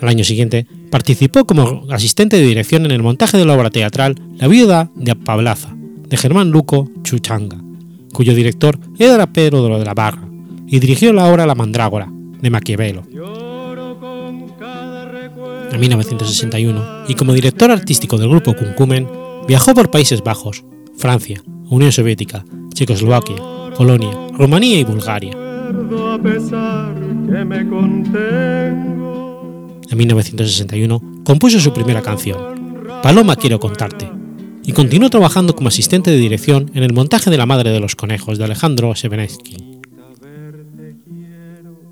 [0.00, 4.16] Al año siguiente, participó como asistente de dirección en el montaje de la obra teatral
[4.36, 5.74] La viuda de Pablaza,
[6.08, 7.62] de Germán Luco Chuchanga,
[8.12, 10.28] cuyo director era Pedro de la Barra,
[10.66, 13.04] y dirigió la obra La Mandrágora, de Maquiavelo.
[15.72, 19.08] En 1961, y como director artístico del grupo Kunkumen,
[19.48, 20.64] viajó por Países Bajos,
[20.96, 22.44] Francia, Unión Soviética,
[22.74, 23.36] Checoslovaquia,
[23.76, 25.42] Polonia, Rumanía y Bulgaria
[29.90, 32.36] en 1961 compuso su primera canción,
[33.02, 34.10] Paloma quiero contarte,
[34.64, 37.96] y continuó trabajando como asistente de dirección en el montaje de La Madre de los
[37.96, 39.56] Conejos de Alejandro Sebenetsky.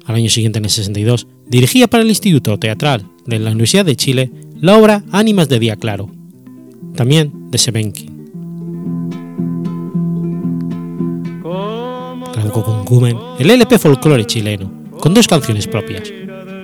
[0.05, 3.97] Al año siguiente, en el 62, dirigía para el Instituto Teatral de la Universidad de
[3.97, 4.31] Chile
[4.61, 6.09] la obra Ánimas de Día Claro,
[6.95, 8.09] también de Sebensky.
[12.33, 14.71] Tradujo con Gumen el LP folclore chileno,
[15.01, 16.13] con dos canciones propias,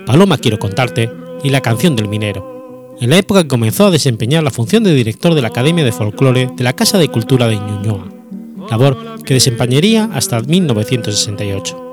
[0.07, 1.11] Paloma Quiero Contarte
[1.43, 4.95] y La Canción del Minero, en la época que comenzó a desempeñar la función de
[4.95, 8.09] director de la Academia de Folclore de la Casa de Cultura de Ñuñoa,
[8.71, 11.87] labor que desempeñaría hasta 1968.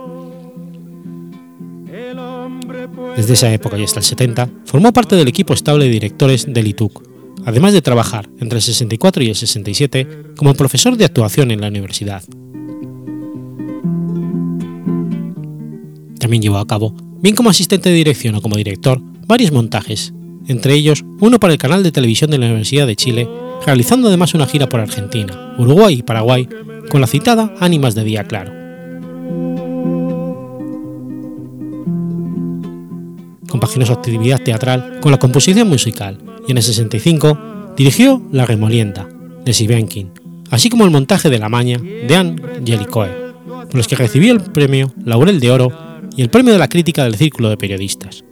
[3.16, 6.68] Desde esa época y hasta el 70, formó parte del equipo estable de directores del
[6.68, 7.04] ITUC,
[7.46, 11.68] además de trabajar entre el 64 y el 67 como profesor de actuación en la
[11.68, 12.24] universidad.
[16.20, 20.14] También llevó a cabo, bien como asistente de dirección o como director, varios montajes,
[20.48, 23.30] entre ellos uno para el canal de televisión de la Universidad de Chile,
[23.66, 26.48] realizando además una gira por Argentina, Uruguay y Paraguay
[26.90, 28.63] con la citada Ánimas de Día Claro.
[33.54, 36.18] Compaginó su actividad teatral con la composición musical
[36.48, 39.08] y en el 65 dirigió La Remolienda,
[39.46, 40.10] de Sibenkin,
[40.50, 43.12] así como el montaje de La Maña, de Anne Jellicoe,
[43.46, 45.72] por los que recibió el premio Laurel de Oro
[46.18, 48.24] y el premio de la crítica del Círculo de Periodistas.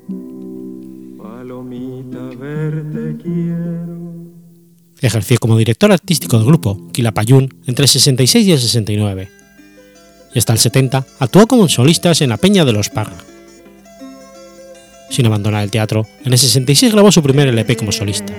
[5.02, 9.30] Ejerció como director artístico del grupo Quilapayún entre el 66 y el 69,
[10.34, 13.31] y hasta el 70 actuó como solistas en la Peña de los Parra.
[15.12, 18.34] Sin abandonar el teatro, en el 66 grabó su primer LP como solista,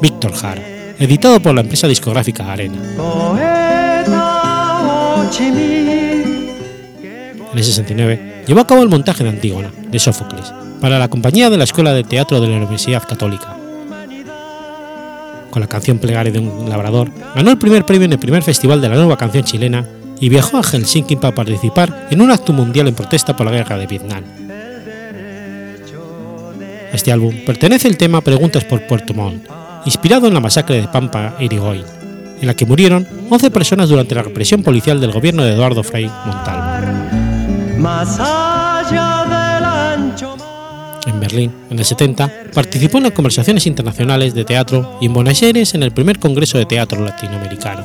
[0.00, 0.62] Víctor Jara,
[0.98, 2.78] editado por la empresa discográfica Arena.
[7.52, 11.50] En el 69 llevó a cabo el montaje de Antígona, de Sófocles, para la compañía
[11.50, 13.54] de la Escuela de Teatro de la Universidad Católica.
[15.50, 18.80] Con la canción Plegaria de un labrador, ganó el primer premio en el primer festival
[18.80, 19.86] de la nueva canción chilena
[20.18, 23.76] y viajó a Helsinki para participar en un acto mundial en protesta por la guerra
[23.76, 24.24] de Vietnam.
[26.92, 29.46] A este álbum pertenece el tema Preguntas por Puerto Montt,
[29.84, 31.84] inspirado en la masacre de Pampa Irigoyen,
[32.40, 36.10] en la que murieron 11 personas durante la represión policial del gobierno de Eduardo Frei
[36.26, 37.30] Montalvo.
[41.06, 45.40] En Berlín, en el 70, participó en las conversaciones internacionales de teatro y en Buenos
[45.42, 47.84] Aires en el primer Congreso de Teatro Latinoamericano.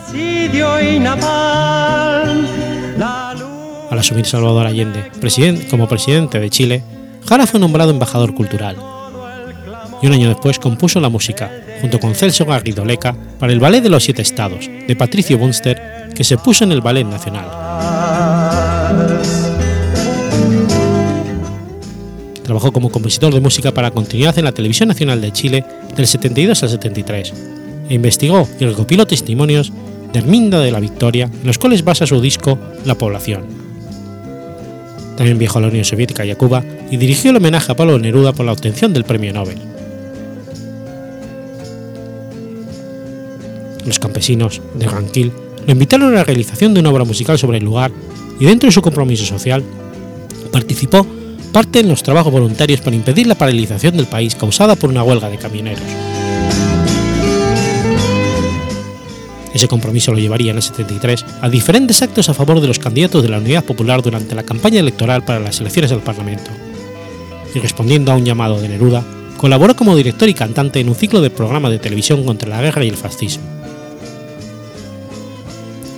[3.92, 5.12] Al asumir Salvador Allende
[5.70, 6.84] como presidente de Chile,
[7.28, 8.95] Jara fue nombrado embajador cultural.
[10.02, 11.52] Y un año después compuso la música,
[11.82, 16.10] junto con Celso Garrido Leca, para el Ballet de los Siete Estados, de Patricio Bunster,
[16.14, 17.46] que se puso en el Ballet Nacional.
[22.44, 25.66] Trabajó como compositor de música para continuidad en la Televisión Nacional de Chile
[25.96, 27.34] del 72 al 73
[27.90, 29.72] e investigó y recopiló testimonios
[30.14, 33.46] de Herminda de la Victoria, en los cuales basa su disco La Población.
[35.18, 37.98] También viajó a la Unión Soviética y a Cuba y dirigió el homenaje a Pablo
[38.00, 39.75] Neruda por la obtención del Premio Nobel.
[43.86, 45.32] Los campesinos de Ranquil
[45.66, 47.92] lo invitaron a la realización de una obra musical sobre el lugar
[48.40, 49.64] y dentro de su compromiso social
[50.52, 51.06] participó
[51.52, 55.30] parte en los trabajos voluntarios para impedir la paralización del país causada por una huelga
[55.30, 55.84] de camioneros.
[59.54, 63.24] Ese compromiso lo llevaría en el 73 a diferentes actos a favor de los candidatos
[63.24, 66.52] de la Unidad Popular durante la campaña electoral para las elecciones al Parlamento.
[67.54, 69.02] Y respondiendo a un llamado de Neruda,
[69.38, 72.84] colaboró como director y cantante en un ciclo de programas de televisión contra la guerra
[72.84, 73.55] y el fascismo.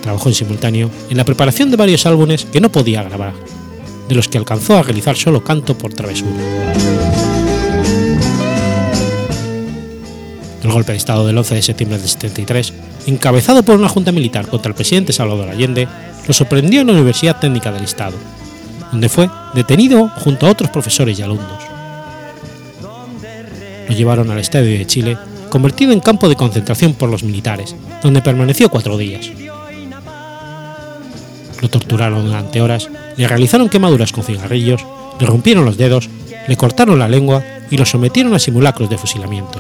[0.08, 3.34] Trabajó en simultáneo en la preparación de varios álbumes que no podía grabar,
[4.08, 6.32] de los que alcanzó a realizar solo canto por travesura.
[10.64, 12.74] El golpe de Estado del 11 de septiembre de 73,
[13.08, 15.90] encabezado por una junta militar contra el presidente Salvador Allende,
[16.26, 18.16] lo sorprendió en la Universidad Técnica del Estado,
[18.94, 21.64] donde fue detenido junto a otros profesores y alumnos.
[23.90, 25.18] Lo llevaron al Estadio de Chile,
[25.50, 29.30] convertido en campo de concentración por los militares, donde permaneció cuatro días.
[31.62, 34.86] Lo torturaron durante horas, le realizaron quemaduras con cigarrillos,
[35.20, 36.10] le rompieron los dedos,
[36.48, 39.60] le cortaron la lengua y lo sometieron a simulacros de fusilamiento.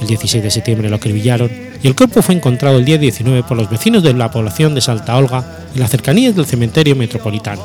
[0.00, 1.50] El 16 de septiembre lo acribillaron
[1.82, 4.80] y el cuerpo fue encontrado el día 19 por los vecinos de la población de
[4.80, 5.44] Salta Olga
[5.74, 7.62] en las cercanías del cementerio metropolitano,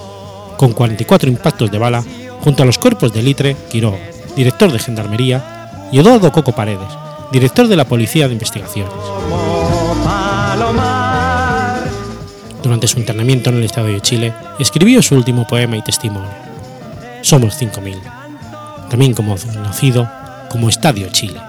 [0.58, 2.04] con 44 impactos de bala
[2.42, 3.98] junto a los cuerpos de Litre Quiroga,
[4.36, 6.90] director de Gendarmería, y Eduardo Coco Paredes,
[7.32, 8.92] director de la Policía de Investigaciones.
[12.66, 16.32] Durante su internamiento en el Estado de Chile, escribió su último poema y testimonio,
[17.22, 20.10] Somos 5.000, también conocido
[20.50, 21.40] como Estadio Chile.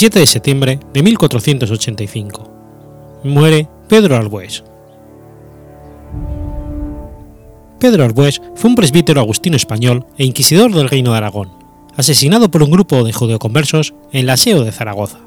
[0.00, 3.20] 17 de septiembre de 1485.
[3.22, 4.64] Muere Pedro Arbués.
[7.78, 11.50] Pedro Arbués fue un presbítero agustino español e inquisidor del Reino de Aragón,
[11.96, 15.18] asesinado por un grupo de judeoconversos en el aseo de Zaragoza.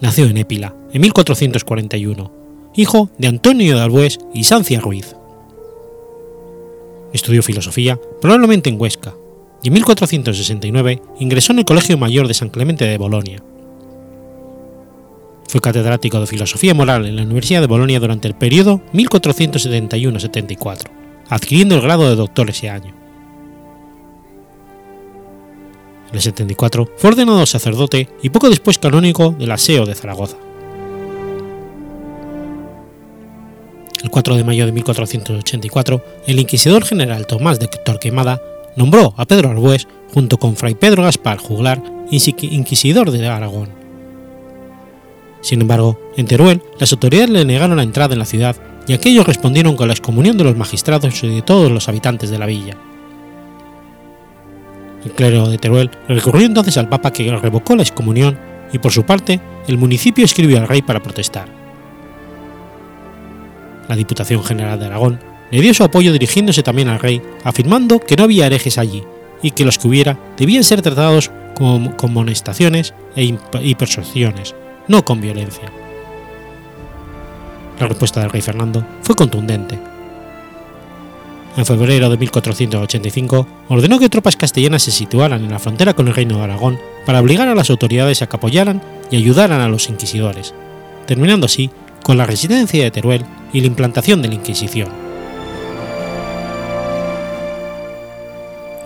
[0.00, 2.32] Nació en Épila, en 1441,
[2.74, 5.14] hijo de Antonio de Arbués y Sancia Ruiz.
[7.12, 9.14] Estudió filosofía, probablemente en Huesca,
[9.64, 13.42] y en 1469 ingresó en el Colegio Mayor de San Clemente de Bolonia.
[15.48, 20.82] Fue catedrático de Filosofía Moral en la Universidad de Bolonia durante el periodo 1471-74,
[21.30, 22.94] adquiriendo el grado de doctor ese año.
[26.10, 30.36] En el 74 fue ordenado sacerdote y poco después canónigo del Aseo de Zaragoza.
[34.02, 38.42] El 4 de mayo de 1484, el inquisidor general Tomás de Torquemada
[38.76, 43.68] nombró a Pedro Arbués, junto con Fray Pedro Gaspar Juglar, inquisidor de Aragón.
[45.40, 48.56] Sin embargo, en Teruel las autoridades le negaron la entrada en la ciudad
[48.86, 52.38] y aquellos respondieron con la excomunión de los magistrados y de todos los habitantes de
[52.38, 52.76] la villa.
[55.04, 58.38] El clero de Teruel recurrió entonces al Papa que revocó la excomunión
[58.72, 61.48] y por su parte el municipio escribió al rey para protestar.
[63.86, 68.16] La Diputación General de Aragón le dio su apoyo dirigiéndose también al rey, afirmando que
[68.16, 69.04] no había herejes allí
[69.42, 74.54] y que los que hubiera debían ser tratados con, monestaciones e y persuasiones,
[74.88, 75.70] no con violencia.
[77.78, 79.78] La respuesta del rey Fernando fue contundente.
[81.56, 86.14] En febrero de 1485 ordenó que tropas castellanas se situaran en la frontera con el
[86.14, 89.88] reino de Aragón para obligar a las autoridades a que apoyaran y ayudaran a los
[89.88, 90.52] inquisidores,
[91.06, 91.70] terminando así
[92.02, 95.03] con la resistencia de Teruel y la implantación de la Inquisición.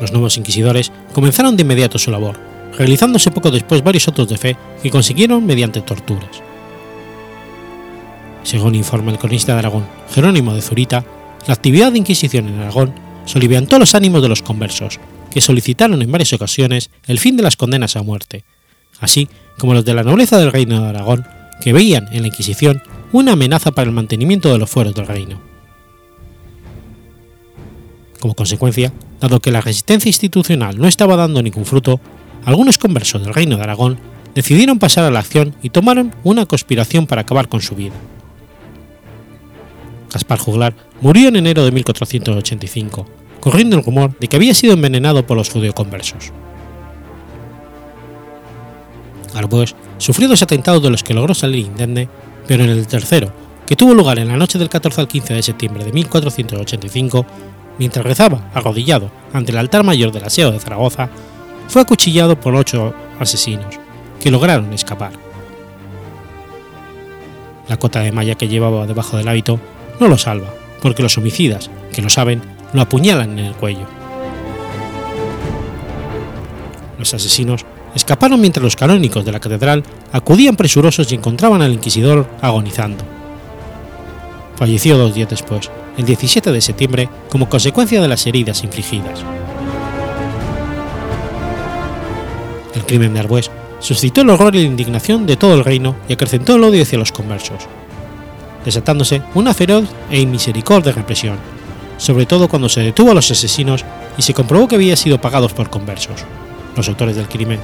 [0.00, 2.38] Los nuevos inquisidores comenzaron de inmediato su labor,
[2.76, 6.42] realizándose poco después varios otros de fe que consiguieron mediante torturas.
[8.44, 11.04] Según informa el cronista de Aragón, Jerónimo de Zurita,
[11.46, 12.94] la actividad de Inquisición en Aragón
[13.24, 15.00] soliviantó los ánimos de los conversos,
[15.30, 18.44] que solicitaron en varias ocasiones el fin de las condenas a muerte,
[19.00, 21.26] así como los de la nobleza del reino de Aragón,
[21.60, 25.47] que veían en la Inquisición una amenaza para el mantenimiento de los fueros del reino.
[28.20, 32.00] Como consecuencia, dado que la resistencia institucional no estaba dando ningún fruto,
[32.44, 33.98] algunos conversos del reino de Aragón
[34.34, 37.94] decidieron pasar a la acción y tomaron una conspiración para acabar con su vida.
[40.12, 43.06] Gaspar Juglar murió en enero de 1485,
[43.40, 46.32] corriendo el rumor de que había sido envenenado por los judeoconversos.
[49.34, 52.08] Arbues sufrió dos atentados de los que logró salir indemne,
[52.46, 53.32] pero en el tercero,
[53.66, 57.26] que tuvo lugar en la noche del 14 al 15 de septiembre de 1485,
[57.78, 61.09] mientras rezaba arrodillado ante el altar mayor del aseo de Zaragoza,
[61.68, 63.78] fue acuchillado por ocho asesinos,
[64.20, 65.12] que lograron escapar.
[67.68, 69.60] La cota de malla que llevaba debajo del hábito
[70.00, 70.48] no lo salva,
[70.80, 72.42] porque los homicidas, que lo saben,
[72.72, 73.86] lo apuñalan en el cuello.
[76.98, 77.64] Los asesinos
[77.94, 83.05] escaparon mientras los canónicos de la catedral acudían presurosos y encontraban al inquisidor agonizando.
[84.56, 89.20] Falleció dos días después, el 17 de septiembre, como consecuencia de las heridas infligidas.
[92.74, 93.50] El crimen de Arbués
[93.80, 96.98] suscitó el horror y la indignación de todo el reino y acrecentó el odio hacia
[96.98, 97.64] los conversos,
[98.64, 101.36] desatándose una feroz e inmisericordia represión,
[101.96, 103.84] sobre todo cuando se detuvo a los asesinos
[104.16, 106.24] y se comprobó que habían sido pagados por conversos.
[106.76, 107.58] Los autores del crimen,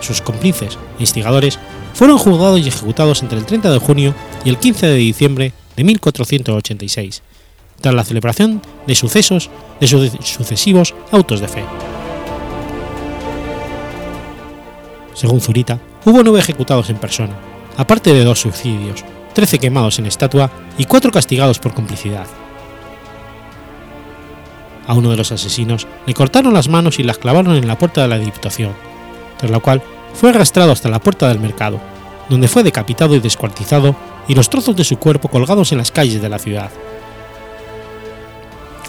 [0.00, 1.58] sus cómplices e instigadores
[1.92, 5.84] fueron juzgados y ejecutados entre el 30 de junio y el 15 de diciembre de
[5.84, 7.22] 1486,
[7.84, 9.86] tras la celebración de sucesos de
[10.22, 11.62] sucesivos autos de fe.
[15.12, 17.34] Según Zurita, hubo nueve ejecutados en persona,
[17.76, 19.04] aparte de dos suicidios,
[19.34, 22.26] 13 quemados en estatua y cuatro castigados por complicidad.
[24.86, 28.00] A uno de los asesinos le cortaron las manos y las clavaron en la puerta
[28.00, 28.72] de la Diputación,
[29.36, 29.82] tras la cual
[30.14, 31.82] fue arrastrado hasta la puerta del mercado,
[32.30, 33.94] donde fue decapitado y descuartizado
[34.26, 36.70] y los trozos de su cuerpo colgados en las calles de la ciudad.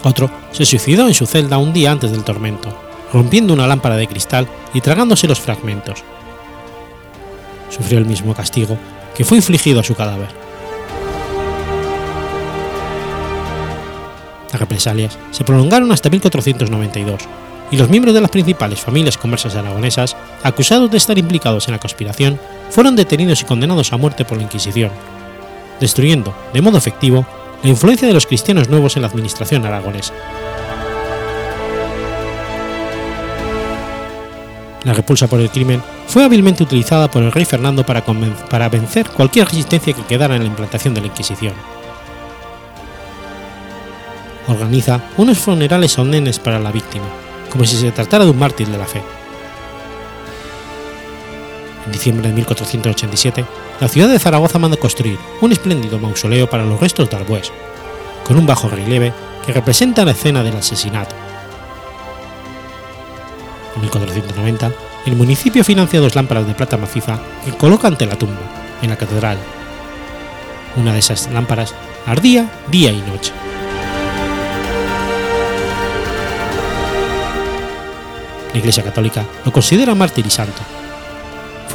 [0.06, 2.68] Otro se suicidó en su celda un día antes del tormento,
[3.12, 6.04] rompiendo una lámpara de cristal y tragándose los fragmentos.
[7.70, 8.78] Sufrió el mismo castigo
[9.16, 10.28] que fue infligido a su cadáver.
[14.52, 17.22] Las represalias se prolongaron hasta 1492
[17.72, 21.80] y los miembros de las principales familias conversas aragonesas, acusados de estar implicados en la
[21.80, 22.38] conspiración,
[22.70, 24.92] fueron detenidos y condenados a muerte por la Inquisición,
[25.80, 27.26] destruyendo, de modo efectivo,
[27.62, 30.14] la influencia de los cristianos nuevos en la administración aragonesa.
[34.84, 39.46] La repulsa por el crimen fue hábilmente utilizada por el rey Fernando para, vencer cualquier
[39.46, 41.54] resistencia que quedara en la implantación de la Inquisición.
[44.46, 47.06] Organiza unos funerales solemnes para la víctima,
[47.50, 49.02] como si se tratara de un mártir de la fe.
[51.86, 53.44] En diciembre de 1487,
[53.80, 57.52] la ciudad de Zaragoza manda construir un espléndido mausoleo para los restos de Arbués,
[58.24, 59.12] con un bajo relieve
[59.44, 61.14] que representa la escena del asesinato.
[63.76, 64.72] En 1490,
[65.06, 68.40] el municipio financia dos lámparas de plata maciza que coloca ante la tumba,
[68.82, 69.38] en la catedral.
[70.74, 71.72] Una de esas lámparas
[72.04, 73.32] ardía día y noche.
[78.52, 80.62] La Iglesia Católica lo considera mártir y santo.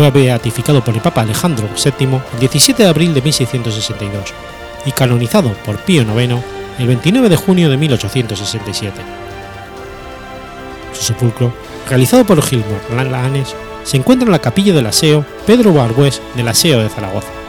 [0.01, 4.33] Fue beatificado por el Papa Alejandro VII el 17 de abril de 1662
[4.83, 6.37] y canonizado por Pío IX
[6.79, 8.99] el 29 de junio de 1867.
[10.91, 11.53] Su sepulcro,
[11.87, 16.79] realizado por Gilmore Lanes, se encuentra en la capilla del aseo Pedro Barbués del Aseo
[16.79, 17.40] de Zaragoza.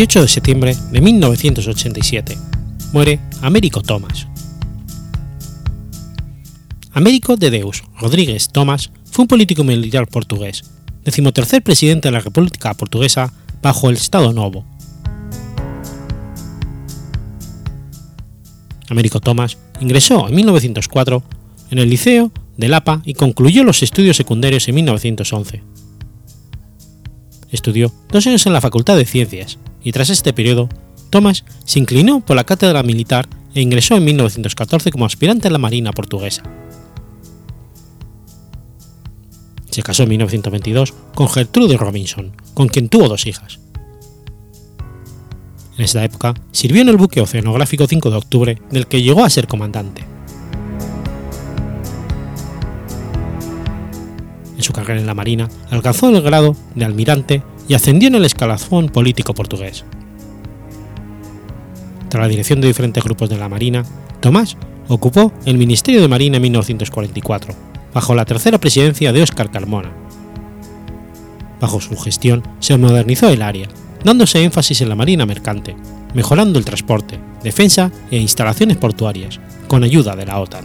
[0.00, 2.38] 18 de septiembre de 1987.
[2.94, 4.28] Muere Américo Tomás.
[6.94, 10.62] Américo de Deus Rodríguez Tomás fue un político militar portugués,
[11.04, 14.64] decimotercer presidente de la República Portuguesa bajo el Estado Novo.
[18.88, 21.22] Américo Tomás ingresó en 1904
[21.72, 25.62] en el Liceo de Lapa y concluyó los estudios secundarios en 1911.
[27.50, 30.68] Estudió dos años en la Facultad de Ciencias, y tras este periodo,
[31.10, 35.58] Thomas se inclinó por la cátedra militar e ingresó en 1914 como aspirante en la
[35.58, 36.42] Marina portuguesa.
[39.70, 43.60] Se casó en 1922 con Gertrude Robinson, con quien tuvo dos hijas.
[45.76, 49.30] En esta época sirvió en el buque oceanográfico 5 de octubre, del que llegó a
[49.30, 50.04] ser comandante.
[54.56, 58.24] En su carrera en la Marina alcanzó el grado de almirante y ascendió en el
[58.24, 59.84] escalafón político portugués.
[62.08, 63.84] Tras la dirección de diferentes grupos de la Marina,
[64.18, 64.56] Tomás
[64.88, 67.54] ocupó el Ministerio de Marina en 1944,
[67.94, 69.92] bajo la tercera presidencia de Óscar Carmona.
[71.60, 73.68] Bajo su gestión se modernizó el área,
[74.02, 75.76] dándose énfasis en la marina mercante,
[76.12, 79.38] mejorando el transporte, defensa e instalaciones portuarias,
[79.68, 80.64] con ayuda de la OTAN.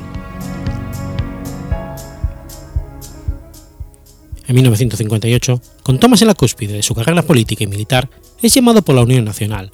[4.47, 8.09] en 1958, con Thomas en la cúspide de su carrera política y militar,
[8.41, 9.69] es llamado por la Unión Nacional,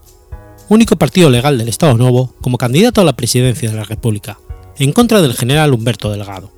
[0.67, 4.37] único partido legal del Estado Nuevo, como candidato a la presidencia de la República,
[4.77, 6.51] en contra del general Humberto Delgado.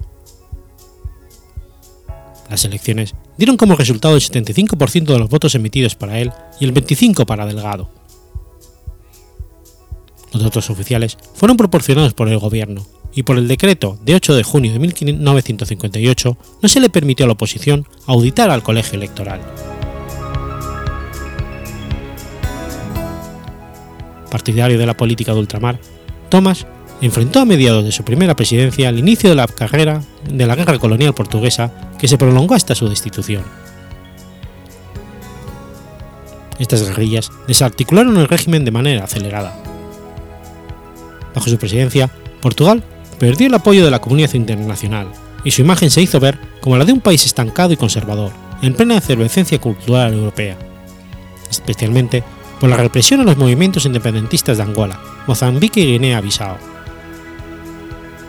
[2.50, 6.74] Las elecciones dieron como resultado el 75% de los votos emitidos para él y el
[6.74, 7.92] 25% para Delgado.
[10.32, 14.44] Los votos oficiales fueron proporcionados por el gobierno, y por el decreto de 8 de
[14.44, 19.42] junio de 1958 no se le permitió a la oposición auditar al colegio electoral.
[24.32, 25.80] Partidario de la política de ultramar,
[26.30, 26.66] Thomas
[27.02, 30.80] enfrentó a mediados de su primera presidencia el inicio de la carrera de la guerra
[30.80, 33.44] colonial portuguesa que se prolongó hasta su destitución.
[36.60, 39.56] Estas guerrillas desarticularon el régimen de manera acelerada.
[41.36, 42.10] Bajo su presidencia,
[42.42, 42.84] Portugal
[43.24, 45.08] perdió el apoyo de la comunidad internacional
[45.46, 48.74] y su imagen se hizo ver como la de un país estancado y conservador, en
[48.74, 50.58] plena efervescencia cultural europea,
[51.50, 52.22] especialmente
[52.60, 56.58] por la represión a los movimientos independentistas de Angola, Mozambique y Guinea-Bissau.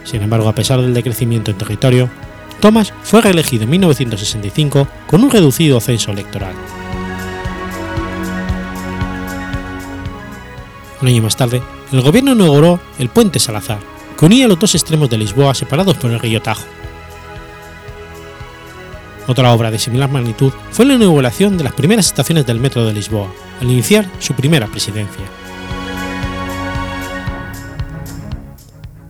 [0.05, 2.09] Sin embargo, a pesar del decrecimiento en territorio,
[2.61, 6.55] Thomas fue reelegido en 1965 con un reducido censo electoral.
[11.03, 11.61] Un año más tarde,
[11.91, 16.11] el gobierno inauguró el Puente Salazar, que unía los dos extremos de Lisboa separados por
[16.11, 16.65] el río Tajo.
[19.27, 22.93] Otra obra de similar magnitud fue la inauguración de las primeras estaciones del metro de
[22.93, 25.25] Lisboa, al iniciar su primera presidencia.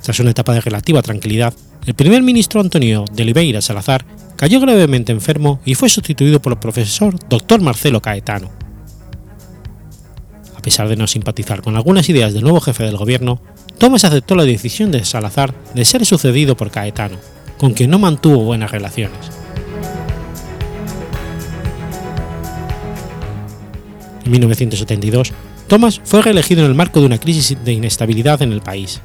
[0.03, 1.55] Tras una etapa de relativa tranquilidad,
[1.87, 4.05] el primer ministro Antonio de Oliveira Salazar
[4.37, 7.61] cayó gravemente enfermo y fue sustituido por el profesor Dr.
[7.61, 8.51] Marcelo Caetano.
[10.57, 13.41] A pesar de no simpatizar con algunas ideas del nuevo jefe del gobierno,
[13.79, 17.17] Tomás aceptó la decisión de Salazar de ser sucedido por Caetano,
[17.59, 19.19] con quien no mantuvo buenas relaciones.
[24.25, 25.33] En 1972,
[25.67, 29.01] Thomas fue reelegido en el marco de una crisis de inestabilidad en el país.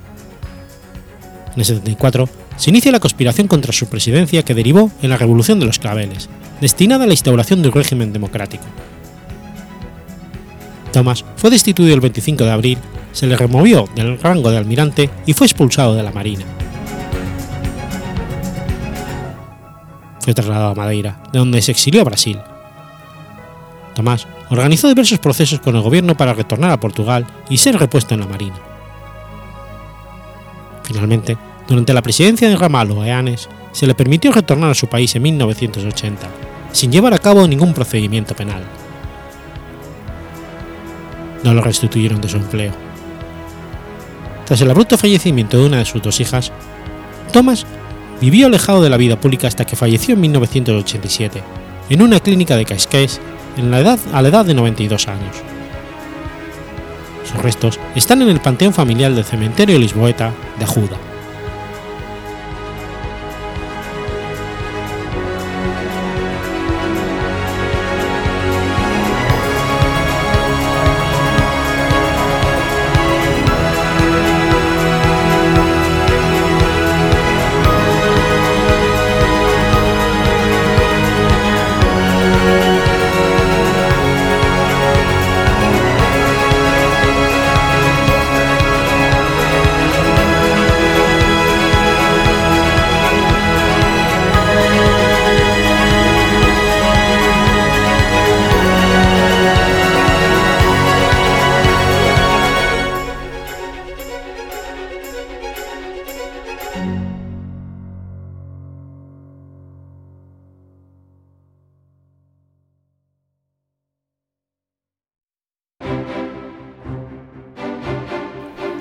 [1.54, 5.60] En el 74 se inicia la conspiración contra su presidencia que derivó en la Revolución
[5.60, 6.30] de los Claveles,
[6.62, 8.66] destinada a la instauración de un régimen democrático.
[10.91, 12.78] Thomas fue destituido el 25 de abril,
[13.20, 16.46] se le removió del rango de almirante y fue expulsado de la Marina.
[20.22, 22.40] Fue trasladado a Madeira, de donde se exilió a Brasil.
[23.94, 28.22] Tomás organizó diversos procesos con el gobierno para retornar a Portugal y ser repuesto en
[28.22, 28.56] la Marina.
[30.84, 31.38] Finalmente,
[31.68, 36.26] durante la presidencia de Ramalho Eanes, se le permitió retornar a su país en 1980,
[36.72, 38.64] sin llevar a cabo ningún procedimiento penal.
[41.44, 42.89] No lo restituyeron de su empleo.
[44.50, 46.52] Tras el abrupto fallecimiento de una de sus dos hijas,
[47.32, 47.68] Thomas
[48.20, 51.44] vivió alejado de la vida pública hasta que falleció en 1987,
[51.92, 53.22] en una clínica de Cascais
[53.62, 55.36] la edad, a la edad de 92 años.
[57.32, 60.98] Sus restos están en el panteón familiar del cementerio lisboeta de Ajuda.